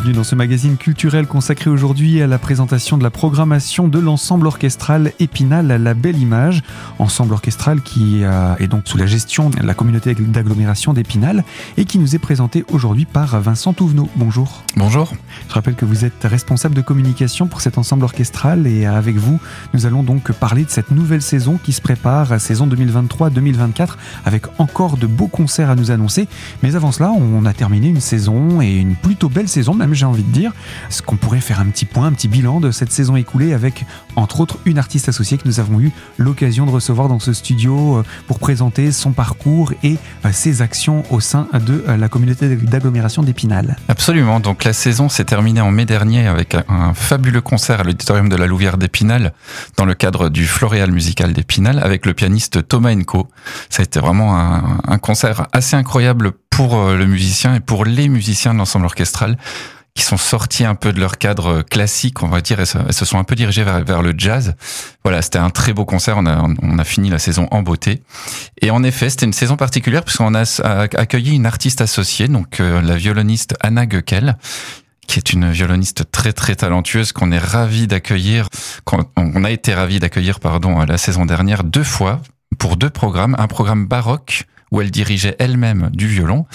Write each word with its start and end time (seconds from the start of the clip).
bienvenue 0.00 0.16
dans 0.16 0.24
ce 0.24 0.34
magazine 0.34 0.78
culturel 0.78 1.26
consacré 1.26 1.68
aujourd'hui 1.68 2.22
à 2.22 2.26
la 2.26 2.38
présentation 2.38 2.96
de 2.96 3.02
la 3.02 3.10
programmation 3.10 3.86
de 3.86 3.98
l'ensemble 3.98 4.46
orchestral 4.46 5.12
Épinal 5.18 5.66
La 5.66 5.92
Belle 5.92 6.16
Image, 6.16 6.62
ensemble 6.98 7.34
orchestral 7.34 7.82
qui 7.82 8.22
est 8.22 8.66
donc 8.66 8.88
sous 8.88 8.96
la 8.96 9.04
gestion 9.04 9.50
de 9.50 9.62
la 9.62 9.74
communauté 9.74 10.14
d'agglomération 10.14 10.94
d'Épinal 10.94 11.44
et 11.76 11.84
qui 11.84 11.98
nous 11.98 12.14
est 12.14 12.18
présenté 12.18 12.64
aujourd'hui 12.72 13.04
par 13.04 13.38
Vincent 13.42 13.74
Touvenot. 13.74 14.08
Bonjour. 14.16 14.62
Bonjour. 14.74 15.12
Je 15.48 15.52
rappelle 15.52 15.74
que 15.74 15.84
vous 15.84 16.06
êtes 16.06 16.24
responsable 16.24 16.74
de 16.74 16.80
communication 16.80 17.46
pour 17.46 17.60
cet 17.60 17.76
ensemble 17.76 18.04
orchestral 18.04 18.66
et 18.66 18.86
avec 18.86 19.16
vous, 19.16 19.38
nous 19.74 19.84
allons 19.84 20.02
donc 20.02 20.32
parler 20.32 20.64
de 20.64 20.70
cette 20.70 20.92
nouvelle 20.92 21.20
saison 21.20 21.58
qui 21.62 21.74
se 21.74 21.82
prépare, 21.82 22.40
saison 22.40 22.66
2023-2024, 22.68 23.96
avec 24.24 24.44
encore 24.58 24.96
de 24.96 25.06
beaux 25.06 25.28
concerts 25.28 25.68
à 25.68 25.74
nous 25.74 25.90
annoncer. 25.90 26.26
Mais 26.62 26.74
avant 26.74 26.90
cela, 26.90 27.10
on 27.10 27.44
a 27.44 27.52
terminé 27.52 27.88
une 27.88 28.00
saison 28.00 28.62
et 28.62 28.76
une 28.76 28.94
plutôt 28.94 29.28
belle 29.28 29.48
saison 29.48 29.74
même 29.74 29.90
j'ai 30.00 30.06
envie 30.06 30.22
de 30.22 30.32
dire. 30.32 30.52
Est-ce 30.88 31.02
qu'on 31.02 31.16
pourrait 31.16 31.40
faire 31.40 31.60
un 31.60 31.66
petit 31.66 31.84
point, 31.84 32.06
un 32.06 32.12
petit 32.12 32.28
bilan 32.28 32.60
de 32.60 32.70
cette 32.70 32.90
saison 32.90 33.16
écoulée 33.16 33.52
avec, 33.52 33.84
entre 34.16 34.40
autres, 34.40 34.58
une 34.64 34.78
artiste 34.78 35.08
associée 35.08 35.36
que 35.36 35.46
nous 35.46 35.60
avons 35.60 35.78
eu 35.78 35.92
l'occasion 36.18 36.64
de 36.64 36.70
recevoir 36.70 37.08
dans 37.08 37.18
ce 37.18 37.32
studio 37.32 37.98
euh, 37.98 38.04
pour 38.26 38.38
présenter 38.38 38.92
son 38.92 39.12
parcours 39.12 39.72
et 39.82 39.96
euh, 40.24 40.30
ses 40.32 40.62
actions 40.62 41.04
au 41.10 41.20
sein 41.20 41.48
de 41.52 41.84
euh, 41.86 41.96
la 41.96 42.08
communauté 42.08 42.56
d'agglomération 42.56 43.22
d'Épinal. 43.22 43.76
Absolument. 43.88 44.40
Donc 44.40 44.64
la 44.64 44.72
saison 44.72 45.08
s'est 45.10 45.24
terminée 45.24 45.60
en 45.60 45.70
mai 45.70 45.84
dernier 45.84 46.26
avec 46.26 46.56
un 46.68 46.94
fabuleux 46.94 47.42
concert 47.42 47.80
à 47.80 47.84
l'auditorium 47.84 48.30
de 48.30 48.36
la 48.36 48.46
Louvière 48.46 48.78
d'Épinal 48.78 49.34
dans 49.76 49.84
le 49.84 49.94
cadre 49.94 50.30
du 50.30 50.46
Floréal 50.46 50.90
musical 50.90 51.34
d'Épinal 51.34 51.78
avec 51.78 52.06
le 52.06 52.14
pianiste 52.14 52.66
Thomas 52.66 52.94
Enco. 52.94 53.28
Ça 53.68 53.82
a 53.82 53.84
été 53.84 54.00
vraiment 54.00 54.38
un, 54.38 54.78
un 54.88 54.98
concert 54.98 55.46
assez 55.52 55.76
incroyable 55.76 56.32
pour 56.48 56.90
le 56.90 57.06
musicien 57.06 57.54
et 57.54 57.60
pour 57.60 57.84
les 57.84 58.08
musiciens 58.08 58.52
de 58.52 58.58
l'ensemble 58.58 58.84
orchestral 58.86 59.36
qui 60.00 60.06
sont 60.06 60.16
sortis 60.16 60.64
un 60.64 60.74
peu 60.74 60.94
de 60.94 60.98
leur 60.98 61.18
cadre 61.18 61.60
classique, 61.60 62.22
on 62.22 62.28
va 62.28 62.40
dire, 62.40 62.58
et 62.58 62.64
se, 62.64 63.04
sont 63.04 63.18
un 63.18 63.24
peu 63.24 63.34
dirigés 63.34 63.64
vers, 63.64 64.00
le 64.00 64.14
jazz. 64.16 64.54
Voilà, 65.04 65.20
c'était 65.20 65.38
un 65.38 65.50
très 65.50 65.74
beau 65.74 65.84
concert. 65.84 66.16
On 66.16 66.24
a, 66.24 66.84
fini 66.84 67.10
la 67.10 67.18
saison 67.18 67.46
en 67.50 67.60
beauté. 67.60 68.02
Et 68.62 68.70
en 68.70 68.82
effet, 68.82 69.10
c'était 69.10 69.26
une 69.26 69.34
saison 69.34 69.56
particulière 69.56 70.02
puisqu'on 70.02 70.34
a 70.34 70.44
accueilli 70.64 71.34
une 71.34 71.44
artiste 71.44 71.82
associée, 71.82 72.28
donc 72.28 72.60
euh, 72.60 72.80
la 72.80 72.96
violoniste 72.96 73.56
Anna 73.60 73.84
Göckel, 73.84 74.38
qui 75.06 75.18
est 75.18 75.34
une 75.34 75.50
violoniste 75.50 76.10
très 76.10 76.32
très 76.32 76.56
talentueuse 76.56 77.12
qu'on 77.12 77.30
est 77.30 77.38
ravi 77.38 77.86
d'accueillir. 77.86 78.48
On 79.16 79.44
a 79.44 79.50
été 79.50 79.74
ravi 79.74 79.98
d'accueillir, 79.98 80.40
pardon, 80.40 80.78
la 80.78 80.96
saison 80.96 81.26
dernière 81.26 81.62
deux 81.62 81.84
fois 81.84 82.22
pour 82.58 82.78
deux 82.78 82.90
programmes, 82.90 83.36
un 83.38 83.48
programme 83.48 83.86
baroque 83.86 84.44
où 84.72 84.80
elle 84.80 84.90
dirigeait 84.90 85.36
elle-même 85.38 85.90
du 85.92 86.06
violon 86.06 86.46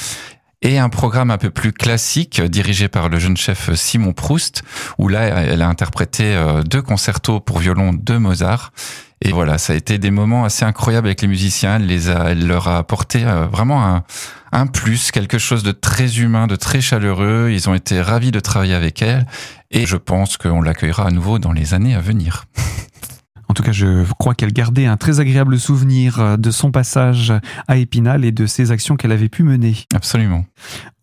et 0.66 0.80
un 0.80 0.90
programme 0.90 1.30
un 1.30 1.38
peu 1.38 1.52
plus 1.52 1.72
classique 1.72 2.42
dirigé 2.42 2.88
par 2.88 3.08
le 3.08 3.20
jeune 3.20 3.38
chef 3.38 3.72
Simon 3.76 4.14
Proust, 4.14 4.64
où 4.98 5.08
là, 5.08 5.22
elle 5.22 5.62
a 5.62 5.70
interprété 5.70 6.36
euh, 6.36 6.64
deux 6.64 6.82
concertos 6.82 7.40
pour 7.40 7.60
violon 7.60 7.92
de 7.94 8.18
Mozart. 8.18 8.74
Et 9.22 9.32
voilà, 9.32 9.60
ça 9.60 9.74
a 9.74 9.76
été 9.76 10.00
des 10.00 10.10
moments 10.10 10.44
assez 10.44 10.66
incroyables 10.66 11.08
avec 11.08 11.22
les 11.22 11.28
musiciens. 11.28 11.76
Elle, 11.76 11.86
les 11.86 12.10
a, 12.10 12.32
elle 12.32 12.48
leur 12.48 12.68
a 12.68 12.80
apporté 12.80 13.24
euh, 13.24 13.46
vraiment 13.46 13.86
un, 13.86 14.04
un 14.52 14.66
plus, 14.66 15.12
quelque 15.12 15.38
chose 15.38 15.62
de 15.62 15.72
très 15.72 16.18
humain, 16.18 16.48
de 16.48 16.56
très 16.56 16.82
chaleureux. 16.82 17.50
Ils 17.52 17.70
ont 17.70 17.76
été 17.76 18.02
ravis 18.02 18.32
de 18.32 18.40
travailler 18.40 18.74
avec 18.74 19.04
elle. 19.04 19.28
Et 19.70 19.86
je 19.86 19.98
pense 19.98 20.36
qu'on 20.36 20.64
l'accueillera 20.64 21.06
à 21.06 21.12
nouveau 21.12 21.38
dans 21.38 21.52
les 21.52 21.76
années 21.76 21.94
à 21.94 22.02
venir. 22.02 22.46
En 23.56 23.64
tout 23.64 23.64
cas, 23.64 23.72
je 23.72 24.04
crois 24.20 24.36
qu'elle 24.36 24.52
gardait 24.52 24.86
un 24.86 24.98
très 24.98 25.22
agréable 25.22 25.58
souvenir 25.58 26.20
euh, 26.20 26.36
de 26.36 26.52
son 26.52 26.72
passage 26.72 27.32
à 27.70 27.78
Épinal 27.78 28.26
et 28.26 28.34
de 28.34 28.48
ses 28.48 28.72
actions 28.72 28.98
qu'elle 28.98 29.14
avait 29.14 29.30
pu 29.30 29.44
mener. 29.44 29.78
Absolument. 29.94 30.44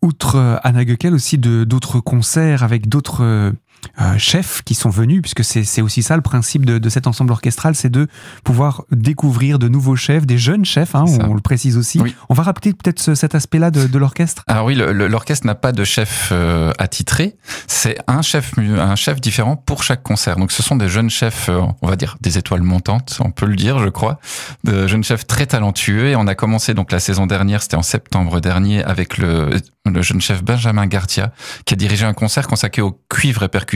Outre 0.03 0.35
euh, 0.35 0.57
Anna 0.61 0.85
Göckel, 0.85 1.15
aussi 1.15 1.39
de 1.39 1.63
d'autres 1.63 1.99
concerts 1.99 2.61
avec 2.61 2.87
d'autres 2.87 3.53
euh, 4.01 4.17
chefs 4.17 4.61
qui 4.63 4.75
sont 4.75 4.89
venus, 4.89 5.21
puisque 5.21 5.43
c'est 5.43 5.81
aussi 5.81 6.03
ça 6.03 6.15
le 6.15 6.21
principe 6.21 6.65
de, 6.65 6.77
de 6.77 6.89
cet 6.89 7.07
ensemble 7.07 7.31
orchestral, 7.31 7.75
c'est 7.75 7.89
de 7.89 8.07
pouvoir 8.43 8.83
découvrir 8.91 9.59
de 9.59 9.67
nouveaux 9.67 9.95
chefs, 9.95 10.25
des 10.25 10.37
jeunes 10.37 10.65
chefs, 10.65 10.95
hein, 10.95 11.05
on, 11.21 11.33
le 11.33 11.41
précise 11.41 11.77
aussi. 11.77 12.01
On 12.29 12.33
va 12.33 12.43
rappeler 12.43 12.73
peut-être 12.73 13.13
cet 13.15 13.35
aspect-là 13.35 13.71
de, 13.71 13.87
de 13.87 13.97
l'orchestre. 13.97 14.43
Alors 14.47 14.65
oui, 14.65 14.75
l'orchestre 14.75 15.45
n'a 15.45 15.55
pas 15.55 15.71
de 15.71 15.83
chef 15.83 16.29
euh, 16.31 16.71
attitré, 16.79 17.35
c'est 17.67 17.97
un 18.07 18.21
chef, 18.21 18.53
un 18.57 18.95
chef 18.95 19.21
différent 19.21 19.55
pour 19.55 19.83
chaque 19.83 20.03
concert. 20.03 20.37
Donc 20.37 20.51
ce 20.51 20.63
sont 20.63 20.75
des 20.75 20.89
jeunes 20.89 21.09
chefs, 21.09 21.49
euh, 21.49 21.61
on 21.81 21.87
va 21.87 21.95
dire 21.95 22.17
des 22.21 22.37
étoiles 22.37 22.63
montantes, 22.63 23.17
on 23.19 23.31
peut 23.31 23.45
le 23.45 23.55
dire, 23.55 23.79
je 23.79 23.89
crois, 23.89 24.19
de 24.63 24.87
jeunes 24.87 25.03
chefs 25.03 25.27
très 25.27 25.45
talentueux. 25.45 26.07
Et 26.07 26.15
on 26.15 26.27
a 26.27 26.35
commencé 26.35 26.73
donc 26.73 26.91
la 26.91 26.99
saison 26.99 27.27
dernière, 27.27 27.61
c'était 27.61 27.75
en 27.75 27.83
septembre 27.83 28.39
dernier, 28.39 28.83
avec 28.83 29.17
le, 29.17 29.49
le 29.85 30.01
jeune 30.01 30.21
chef 30.21 30.43
Benjamin 30.43 30.87
Gartia, 30.87 31.31
qui 31.65 31.73
a 31.73 31.77
dirigé 31.77 32.05
un 32.05 32.13
concert 32.13 32.47
consacré 32.47 32.81
au 32.81 32.99
cuivre 33.09 33.43
et 33.43 33.49
percussion. 33.49 33.72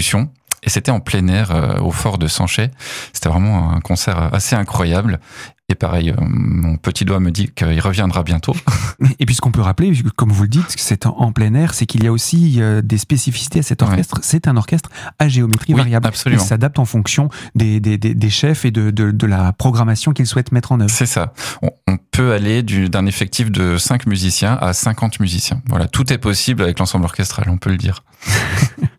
Et 0.64 0.70
c'était 0.70 0.92
en 0.92 1.00
plein 1.00 1.28
air 1.28 1.52
euh, 1.52 1.80
au 1.80 1.92
fort 1.92 2.18
de 2.18 2.28
Sanchet. 2.28 2.72
C'était 3.14 3.30
vraiment 3.30 3.72
un 3.72 3.80
concert 3.80 4.34
assez 4.34 4.56
incroyable. 4.56 5.20
Et 5.70 5.76
pareil, 5.76 6.12
euh, 6.12 6.16
mon 6.20 6.78
petit 6.78 7.04
doigt 7.04 7.20
me 7.20 7.30
dit 7.30 7.50
qu'il 7.50 7.80
reviendra 7.82 8.24
bientôt. 8.24 8.56
Et 9.20 9.26
puis 9.26 9.36
ce 9.36 9.42
qu'on 9.42 9.52
peut 9.52 9.62
rappeler, 9.62 9.94
comme 10.16 10.32
vous 10.32 10.44
le 10.44 10.50
dites, 10.50 10.74
c'est 10.78 11.06
en, 11.06 11.32
plein 11.34 11.54
air, 11.54 11.74
c'est 11.74 11.86
qu'il 11.86 12.04
y 12.04 12.08
a 12.08 12.12
aussi 12.12 12.62
euh, 12.62 12.82
des 12.82 12.98
spécificités 12.98 13.60
à 13.60 13.64
cet 13.64 13.82
orchestre. 13.82 14.20
C'est 14.22 14.48
un 14.48 14.56
orchestre 14.56 14.90
à 15.20 15.28
géométrie 15.28 15.74
variable. 15.74 16.08
Absolument. 16.08 16.42
Il 16.42 16.46
s'adapte 16.46 16.80
en 16.80 16.86
fonction 16.86 17.30
des, 17.54 17.82
des, 17.82 17.98
des, 17.98 18.30
chefs 18.30 18.64
et 18.64 18.72
de, 18.72 18.92
de, 18.92 19.12
de 19.12 19.28
la 19.28 19.52
programmation 19.52 20.14
qu'ils 20.14 20.26
souhaitent 20.26 20.54
mettre 20.54 20.72
en 20.72 20.80
œuvre. 20.80 20.90
C'est 20.90 21.06
ça. 21.06 21.34
On, 21.62 21.70
on, 21.88 21.98
peut 22.12 22.32
aller 22.32 22.64
d'un 22.64 23.06
effectif 23.06 23.52
de 23.52 23.78
5 23.78 24.08
musiciens 24.08 24.58
à 24.60 24.74
50 24.74 25.20
musiciens. 25.20 25.62
Voilà, 25.68 25.88
tout 25.88 26.12
est 26.12 26.18
possible 26.18 26.64
avec 26.64 26.80
l'ensemble 26.80 27.06
orchestral, 27.06 27.48
on 27.50 27.58
peut 27.58 27.70
le 27.70 27.78
dire. 27.78 28.04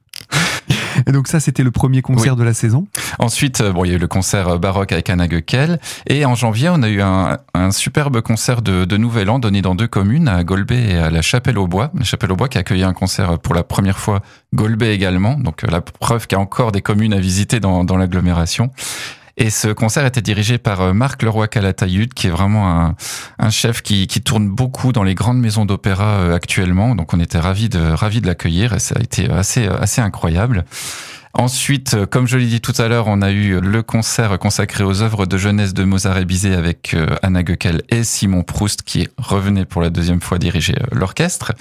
Et 1.08 1.12
donc 1.12 1.26
ça, 1.26 1.40
c'était 1.40 1.62
le 1.62 1.70
premier 1.70 2.02
concert 2.02 2.36
de 2.36 2.44
la 2.44 2.52
saison. 2.52 2.86
Ensuite, 3.18 3.62
euh, 3.62 3.72
bon, 3.72 3.84
il 3.84 3.90
y 3.90 3.92
a 3.92 3.96
eu 3.96 3.98
le 3.98 4.06
concert 4.06 4.48
euh, 4.48 4.58
baroque 4.58 4.92
avec 4.92 5.08
Anna 5.08 5.26
Göckel. 5.26 5.80
Et 6.06 6.26
en 6.26 6.34
janvier, 6.34 6.68
on 6.68 6.82
a 6.82 6.88
eu 6.88 7.00
un, 7.00 7.38
un 7.54 7.70
superbe 7.70 8.20
concert 8.20 8.60
de, 8.60 8.84
de, 8.84 8.96
Nouvel 8.98 9.30
An 9.30 9.38
donné 9.38 9.62
dans 9.62 9.74
deux 9.74 9.86
communes, 9.88 10.28
à 10.28 10.44
Golbet 10.44 10.90
et 10.90 10.96
à 10.96 11.10
la 11.10 11.22
Chapelle-au-Bois. 11.22 11.90
La 11.94 12.04
Chapelle-au-Bois 12.04 12.48
qui 12.48 12.58
a 12.58 12.60
accueilli 12.60 12.84
un 12.84 12.92
concert 12.92 13.38
pour 13.38 13.54
la 13.54 13.64
première 13.64 13.98
fois, 13.98 14.20
Golbet 14.54 14.94
également. 14.94 15.38
Donc 15.38 15.64
euh, 15.64 15.68
la 15.70 15.80
preuve 15.80 16.26
qu'il 16.26 16.36
y 16.36 16.38
a 16.38 16.42
encore 16.42 16.72
des 16.72 16.82
communes 16.82 17.14
à 17.14 17.20
visiter 17.20 17.58
dans, 17.58 17.84
dans 17.84 17.96
l'agglomération. 17.96 18.70
Et 19.40 19.50
ce 19.50 19.68
concert 19.68 20.04
était 20.04 20.20
dirigé 20.20 20.58
par 20.58 20.92
Marc 20.92 21.22
Leroy 21.22 21.46
Calatayud, 21.46 22.12
qui 22.12 22.26
est 22.26 22.30
vraiment 22.30 22.94
un, 23.38 23.50
chef 23.50 23.82
qui, 23.82 24.08
qui, 24.08 24.20
tourne 24.20 24.48
beaucoup 24.48 24.92
dans 24.92 25.04
les 25.04 25.14
grandes 25.14 25.38
maisons 25.38 25.64
d'opéra 25.64 26.34
actuellement. 26.34 26.96
Donc 26.96 27.14
on 27.14 27.20
était 27.20 27.38
ravis 27.38 27.68
de, 27.68 27.78
ravis 27.78 28.20
de 28.20 28.26
l'accueillir 28.26 28.74
et 28.74 28.80
ça 28.80 28.96
a 28.98 29.02
été 29.02 29.30
assez, 29.30 29.68
assez 29.68 30.00
incroyable. 30.00 30.64
Ensuite, 31.34 31.94
euh, 31.94 32.06
comme 32.06 32.26
je 32.26 32.38
l'ai 32.38 32.46
dit 32.46 32.60
tout 32.60 32.72
à 32.78 32.88
l'heure, 32.88 33.06
on 33.06 33.20
a 33.20 33.30
eu 33.30 33.60
le 33.60 33.82
concert 33.82 34.38
consacré 34.38 34.82
aux 34.82 35.02
œuvres 35.02 35.26
de 35.26 35.36
jeunesse 35.36 35.74
de 35.74 35.84
Mozart 35.84 36.18
et 36.18 36.24
Bizet 36.24 36.54
avec 36.54 36.94
euh, 36.94 37.06
Anna 37.22 37.42
Göckel 37.42 37.82
et 37.90 38.02
Simon 38.02 38.42
Proust 38.42 38.82
qui 38.82 39.08
revenait 39.18 39.66
pour 39.66 39.82
la 39.82 39.90
deuxième 39.90 40.20
fois 40.20 40.38
diriger 40.38 40.74
euh, 40.80 40.86
l'orchestre. 40.92 41.52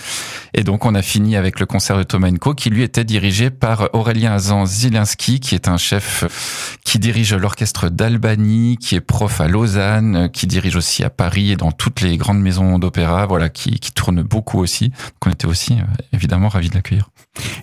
Et 0.53 0.63
donc, 0.63 0.85
on 0.85 0.95
a 0.95 1.01
fini 1.01 1.35
avec 1.35 1.59
le 1.59 1.65
concert 1.65 1.97
de 1.97 2.03
Tomenko 2.03 2.53
qui 2.53 2.69
lui 2.69 2.81
était 2.81 3.03
dirigé 3.03 3.49
par 3.49 3.89
Aurélien 3.93 4.33
Azan 4.33 4.65
Zilinski 4.65 5.39
qui 5.41 5.55
est 5.55 5.67
un 5.67 5.77
chef 5.77 6.77
qui 6.85 6.97
dirige 6.97 7.33
l'orchestre 7.33 7.89
d'Albanie, 7.89 8.77
qui 8.77 8.95
est 8.95 9.01
prof 9.01 9.41
à 9.41 9.47
Lausanne, 9.47 10.29
qui 10.31 10.47
dirige 10.47 10.77
aussi 10.77 11.03
à 11.03 11.09
Paris 11.09 11.51
et 11.51 11.55
dans 11.57 11.71
toutes 11.71 12.01
les 12.01 12.15
grandes 12.17 12.41
maisons 12.41 12.79
d'opéra, 12.79 13.25
voilà, 13.25 13.49
qui, 13.49 13.79
qui 13.79 13.91
tourne 13.91 14.21
beaucoup 14.21 14.59
aussi. 14.59 14.89
Donc, 14.89 15.27
on 15.27 15.31
était 15.31 15.47
aussi 15.47 15.77
évidemment 16.13 16.47
ravis 16.47 16.69
de 16.69 16.75
l'accueillir. 16.75 17.09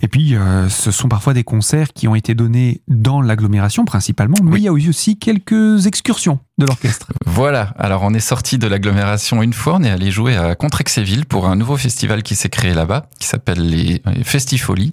Et 0.03 0.09
puis, 0.09 0.37
ce 0.69 0.91
sont 0.91 1.09
parfois 1.09 1.35
des 1.35 1.43
concerts 1.43 1.89
qui 1.95 2.09
ont 2.09 2.15
été 2.15 2.35
donnés 2.35 2.83
dans 2.89 3.21
l'agglomération 3.21 3.85
principalement, 3.85 4.37
mais 4.43 4.59
il 4.59 4.63
y 4.65 4.69
a 4.69 4.73
eu 4.73 4.89
aussi 4.89 5.19
quelques 5.19 5.87
excursions 5.87 6.41
de 6.59 6.67
l'orchestre. 6.67 7.09
Voilà, 7.25 7.75
alors 7.79 8.03
on 8.03 8.13
est 8.15 8.21
sorti 8.21 8.59
de 8.59 8.67
l'agglomération 8.67 9.43
une 9.43 9.53
fois, 9.53 9.77
on 9.77 9.83
est 9.83 9.91
allé 9.91 10.11
jouer 10.11 10.37
à 10.37 10.55
Contrexéville 10.55 11.27
pour 11.27 11.47
un 11.47 11.57
nouveau 11.57 11.77
festival 11.77 12.23
qui 12.23 12.35
s'est 12.35 12.49
créé 12.49 12.75
là-bas, 12.75 13.07
qui 13.19 13.27
s'appelle 13.27 13.69
les 13.69 14.03
Festifolies. 14.25 14.93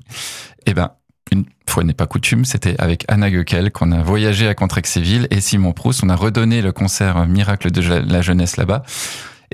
Et 0.66 0.72
eh 0.72 0.74
ben, 0.74 0.92
une 1.32 1.46
fois 1.68 1.84
n'est 1.84 1.94
pas 1.94 2.08
coutume, 2.08 2.46
c'était 2.46 2.76
avec 2.80 3.06
Anna 3.08 3.30
Göckel 3.32 3.72
qu'on 3.72 3.92
a 3.92 4.04
voyagé 4.04 4.48
à 4.48 4.54
Contrexéville 4.54 5.28
et 5.32 5.42
Simon 5.42 5.74
Proust, 5.74 6.04
on 6.04 6.10
a 6.10 6.16
redonné 6.16 6.62
le 6.62 6.72
concert 6.72 7.26
Miracle 7.28 7.72
de 7.72 7.82
la 7.82 8.22
jeunesse 8.22 8.58
là-bas. 8.58 8.84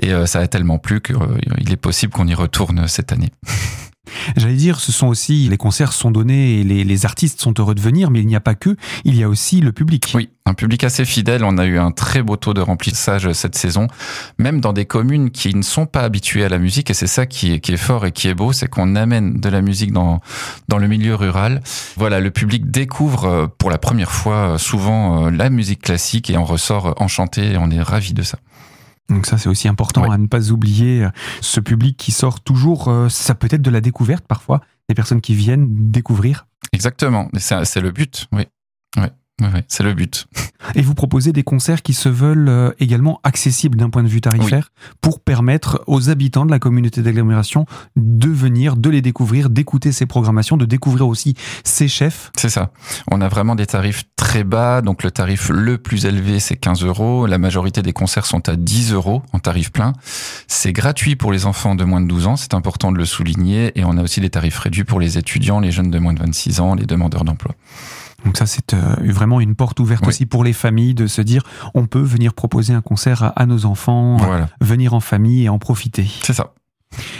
Et 0.00 0.12
euh, 0.12 0.26
ça 0.26 0.40
a 0.40 0.46
tellement 0.46 0.78
plu 0.78 1.00
qu'il 1.00 1.16
euh, 1.16 1.70
est 1.70 1.76
possible 1.76 2.12
qu'on 2.12 2.28
y 2.28 2.34
retourne 2.34 2.86
cette 2.86 3.12
année. 3.12 3.30
J'allais 4.36 4.54
dire, 4.54 4.80
ce 4.80 4.92
sont 4.92 5.06
aussi, 5.06 5.48
les 5.48 5.56
concerts 5.56 5.92
sont 5.92 6.10
donnés 6.10 6.60
et 6.60 6.64
les, 6.64 7.06
artistes 7.06 7.40
sont 7.40 7.54
heureux 7.58 7.74
de 7.74 7.80
venir, 7.80 8.10
mais 8.10 8.20
il 8.20 8.26
n'y 8.26 8.36
a 8.36 8.40
pas 8.40 8.54
que, 8.54 8.76
il 9.04 9.14
y 9.14 9.22
a 9.22 9.28
aussi 9.28 9.60
le 9.60 9.70
public. 9.70 10.12
Oui, 10.14 10.30
un 10.46 10.54
public 10.54 10.82
assez 10.82 11.04
fidèle. 11.04 11.44
On 11.44 11.58
a 11.58 11.64
eu 11.64 11.78
un 11.78 11.92
très 11.92 12.22
beau 12.22 12.36
taux 12.36 12.54
de 12.54 12.60
remplissage 12.60 13.30
cette 13.32 13.54
saison, 13.54 13.86
même 14.38 14.60
dans 14.60 14.72
des 14.72 14.84
communes 14.84 15.30
qui 15.30 15.54
ne 15.54 15.62
sont 15.62 15.86
pas 15.86 16.02
habituées 16.02 16.44
à 16.44 16.48
la 16.48 16.58
musique. 16.58 16.90
Et 16.90 16.94
c'est 16.94 17.06
ça 17.06 17.26
qui 17.26 17.52
est, 17.52 17.76
fort 17.76 18.06
et 18.06 18.12
qui 18.12 18.28
est 18.28 18.34
beau, 18.34 18.52
c'est 18.52 18.68
qu'on 18.68 18.96
amène 18.96 19.40
de 19.40 19.48
la 19.48 19.60
musique 19.60 19.92
dans, 19.92 20.20
dans 20.68 20.78
le 20.78 20.88
milieu 20.88 21.14
rural. 21.14 21.62
Voilà, 21.96 22.20
le 22.20 22.30
public 22.30 22.70
découvre 22.70 23.24
euh, 23.26 23.46
pour 23.46 23.70
la 23.70 23.78
première 23.78 24.10
fois 24.10 24.54
euh, 24.54 24.58
souvent 24.58 25.26
euh, 25.26 25.30
la 25.30 25.50
musique 25.50 25.82
classique 25.82 26.30
et 26.30 26.36
en 26.36 26.44
ressort 26.44 26.94
enchanté 26.98 27.52
et 27.52 27.56
on 27.58 27.70
est 27.70 27.80
ravis 27.80 28.14
de 28.14 28.22
ça. 28.22 28.38
Donc 29.08 29.26
ça 29.26 29.38
c'est 29.38 29.48
aussi 29.48 29.68
important 29.68 30.10
à 30.10 30.18
ne 30.18 30.26
pas 30.26 30.50
oublier 30.50 31.04
euh, 31.04 31.10
ce 31.40 31.60
public 31.60 31.96
qui 31.96 32.12
sort 32.12 32.40
toujours, 32.40 32.88
euh, 32.88 33.08
ça 33.08 33.34
peut 33.34 33.48
être 33.50 33.62
de 33.62 33.70
la 33.70 33.80
découverte 33.80 34.26
parfois, 34.26 34.60
des 34.88 34.94
personnes 34.94 35.20
qui 35.20 35.34
viennent 35.34 35.90
découvrir. 35.90 36.46
Exactement, 36.72 37.28
c'est 37.38 37.80
le 37.80 37.90
but, 37.90 38.26
oui. 38.32 38.44
Oui, 39.40 39.60
c'est 39.68 39.84
le 39.84 39.94
but. 39.94 40.26
Et 40.74 40.82
vous 40.82 40.94
proposez 40.94 41.32
des 41.32 41.44
concerts 41.44 41.82
qui 41.82 41.94
se 41.94 42.08
veulent 42.08 42.48
euh, 42.48 42.72
également 42.80 43.20
accessibles 43.22 43.78
d'un 43.78 43.88
point 43.88 44.02
de 44.02 44.08
vue 44.08 44.20
tarifaire 44.20 44.70
pour 45.00 45.20
permettre 45.20 45.82
aux 45.86 46.10
habitants 46.10 46.44
de 46.44 46.50
la 46.50 46.58
communauté 46.58 47.02
d'agglomération 47.02 47.64
de 47.94 48.28
venir, 48.28 48.76
de 48.76 48.90
les 48.90 49.00
découvrir, 49.00 49.48
d'écouter 49.48 49.92
ces 49.92 50.06
programmations, 50.06 50.56
de 50.56 50.64
découvrir 50.64 51.06
aussi 51.06 51.34
ces 51.62 51.86
chefs. 51.86 52.32
C'est 52.36 52.48
ça. 52.48 52.72
On 53.10 53.20
a 53.20 53.28
vraiment 53.28 53.54
des 53.54 53.66
tarifs 53.66 54.04
très 54.16 54.42
bas. 54.42 54.82
Donc 54.82 55.04
le 55.04 55.12
tarif 55.12 55.50
le 55.50 55.78
plus 55.78 56.04
élevé, 56.04 56.40
c'est 56.40 56.56
15 56.56 56.84
euros. 56.84 57.26
La 57.26 57.38
majorité 57.38 57.80
des 57.82 57.92
concerts 57.92 58.26
sont 58.26 58.48
à 58.48 58.56
10 58.56 58.92
euros 58.92 59.22
en 59.32 59.38
tarif 59.38 59.70
plein. 59.70 59.92
C'est 60.48 60.72
gratuit 60.72 61.14
pour 61.14 61.30
les 61.30 61.46
enfants 61.46 61.76
de 61.76 61.84
moins 61.84 62.00
de 62.00 62.08
12 62.08 62.26
ans. 62.26 62.36
C'est 62.36 62.54
important 62.54 62.90
de 62.90 62.98
le 62.98 63.04
souligner. 63.04 63.78
Et 63.78 63.84
on 63.84 63.96
a 63.96 64.02
aussi 64.02 64.20
des 64.20 64.30
tarifs 64.30 64.58
réduits 64.58 64.84
pour 64.84 64.98
les 64.98 65.16
étudiants, 65.16 65.60
les 65.60 65.70
jeunes 65.70 65.90
de 65.90 65.98
moins 66.00 66.12
de 66.12 66.18
26 66.18 66.60
ans, 66.60 66.74
les 66.74 66.86
demandeurs 66.86 67.24
d'emploi. 67.24 67.54
Donc 68.24 68.36
ça, 68.36 68.46
c'est 68.46 68.74
euh, 68.74 68.96
vraiment 69.00 69.40
une 69.40 69.54
porte 69.54 69.78
ouverte 69.80 70.06
aussi 70.06 70.26
pour 70.26 70.42
les 70.44 70.52
familles 70.52 70.94
de 70.94 71.06
se 71.06 71.22
dire, 71.22 71.42
on 71.74 71.86
peut 71.86 72.00
venir 72.00 72.34
proposer 72.34 72.74
un 72.74 72.80
concert 72.80 73.32
à, 73.36 73.46
nos 73.46 73.64
enfants, 73.64 74.16
venir 74.60 74.94
en 74.94 75.00
famille 75.00 75.44
et 75.44 75.48
en 75.48 75.58
profiter. 75.58 76.08
C'est 76.22 76.32
ça. 76.32 76.52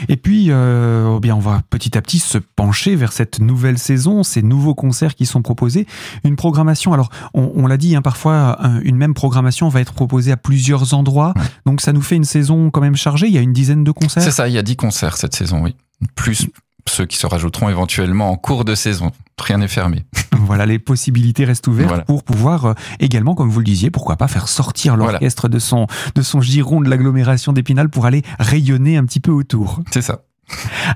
Et 0.09 0.17
puis, 0.17 0.47
euh, 0.49 1.17
eh 1.17 1.21
bien, 1.21 1.37
on 1.37 1.41
va 1.41 1.61
petit 1.71 1.97
à 1.97 2.03
petit 2.03 2.19
se 2.19 2.39
pencher 2.39 2.97
vers 2.97 3.13
cette 3.13 3.39
nouvelle 3.39 3.79
saison, 3.79 4.23
ces 4.23 4.43
nouveaux 4.43 4.75
concerts 4.75 5.15
qui 5.15 5.27
sont 5.27 5.43
proposés. 5.43 5.87
Une 6.25 6.37
programmation, 6.37 6.95
alors 6.95 7.11
on, 7.35 7.67
l'a 7.67 7.77
dit, 7.77 7.95
hein, 7.95 8.03
parfois 8.03 8.59
une 8.83 8.97
même 8.97 9.15
programmation 9.15 9.69
va 9.69 9.81
être 9.81 9.93
proposée 9.93 10.33
à 10.33 10.37
plusieurs 10.37 10.95
endroits. 10.95 11.35
Donc 11.67 11.81
ça 11.81 11.93
nous 11.93 12.03
fait 12.03 12.17
une 12.17 12.25
saison 12.25 12.71
quand 12.71 12.81
même 12.81 12.97
chargée. 12.97 13.27
Il 13.27 13.33
y 13.33 13.39
a 13.39 13.43
une 13.43 13.53
dizaine 13.53 13.85
de 13.85 13.91
concerts. 13.91 14.23
C'est 14.23 14.31
ça, 14.31 14.49
il 14.49 14.55
y 14.55 14.59
a 14.59 14.63
dix 14.63 14.77
concerts 14.77 15.17
cette 15.17 15.35
saison, 15.35 15.63
oui. 15.63 15.77
Plus 16.15 16.49
ceux 16.89 17.07
qui 17.07 17.17
se 17.17 17.27
rajouteront 17.27 17.69
éventuellement 17.69 18.31
en 18.31 18.37
cours 18.37 18.65
de 18.65 18.75
saison. 18.75 19.13
Rien 19.41 19.59
n'est 19.59 19.69
fermé. 19.69 20.05
Voilà, 20.41 20.67
les 20.67 20.79
possibilités 20.79 21.45
restent 21.45 21.67
ouvertes 21.67 22.07
pour 22.07 22.23
pouvoir 22.23 22.65
euh, 22.65 22.75
également, 23.01 23.35
comme 23.35 23.51
vous 23.51 23.59
le 23.59 23.65
disiez, 23.65 23.91
pourquoi 23.91 24.17
pas 24.17 24.29
faire 24.29 24.49
sortir 24.49 24.97
l'orchestre 24.97 25.49
de 25.49 25.59
son 25.59 25.87
de 26.15 26.23
son 26.23 26.41
giron 26.41 26.81
de 26.81 26.89
l'agglomération 26.89 27.53
d'Épinal 27.53 27.91
pour 27.91 28.07
aller 28.07 28.23
rayonner 28.39 28.97
un 28.97 29.05
petit 29.05 29.21
peu 29.21 29.33
autour. 29.33 29.81
C'est 29.91 30.01
ça. 30.01 30.23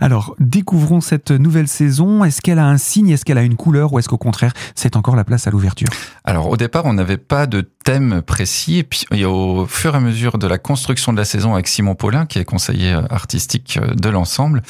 Alors, 0.00 0.34
découvrons 0.38 1.00
cette 1.00 1.30
nouvelle 1.30 1.68
saison. 1.68 2.24
Est-ce 2.24 2.40
qu'elle 2.40 2.58
a 2.58 2.66
un 2.66 2.78
signe? 2.78 3.10
Est-ce 3.10 3.24
qu'elle 3.24 3.38
a 3.38 3.42
une 3.42 3.56
couleur? 3.56 3.92
Ou 3.92 3.98
est-ce 3.98 4.08
qu'au 4.08 4.18
contraire, 4.18 4.52
c'est 4.74 4.96
encore 4.96 5.16
la 5.16 5.24
place 5.24 5.46
à 5.46 5.50
l'ouverture? 5.50 5.88
Alors, 6.24 6.48
au 6.48 6.56
départ, 6.56 6.86
on 6.86 6.94
n'avait 6.94 7.18
pas 7.18 7.46
de 7.46 7.60
thème 7.60 8.22
précis. 8.22 8.78
Et 8.78 8.84
puis, 8.84 9.06
au 9.24 9.66
fur 9.66 9.94
et 9.94 9.98
à 9.98 10.00
mesure 10.00 10.38
de 10.38 10.46
la 10.46 10.58
construction 10.58 11.12
de 11.12 11.18
la 11.18 11.24
saison 11.24 11.54
avec 11.54 11.68
Simon 11.68 11.94
Paulin, 11.94 12.26
qui 12.26 12.38
est 12.38 12.44
conseiller 12.44 12.92
artistique 13.10 13.78
de 13.94 14.08
l'ensemble, 14.08 14.62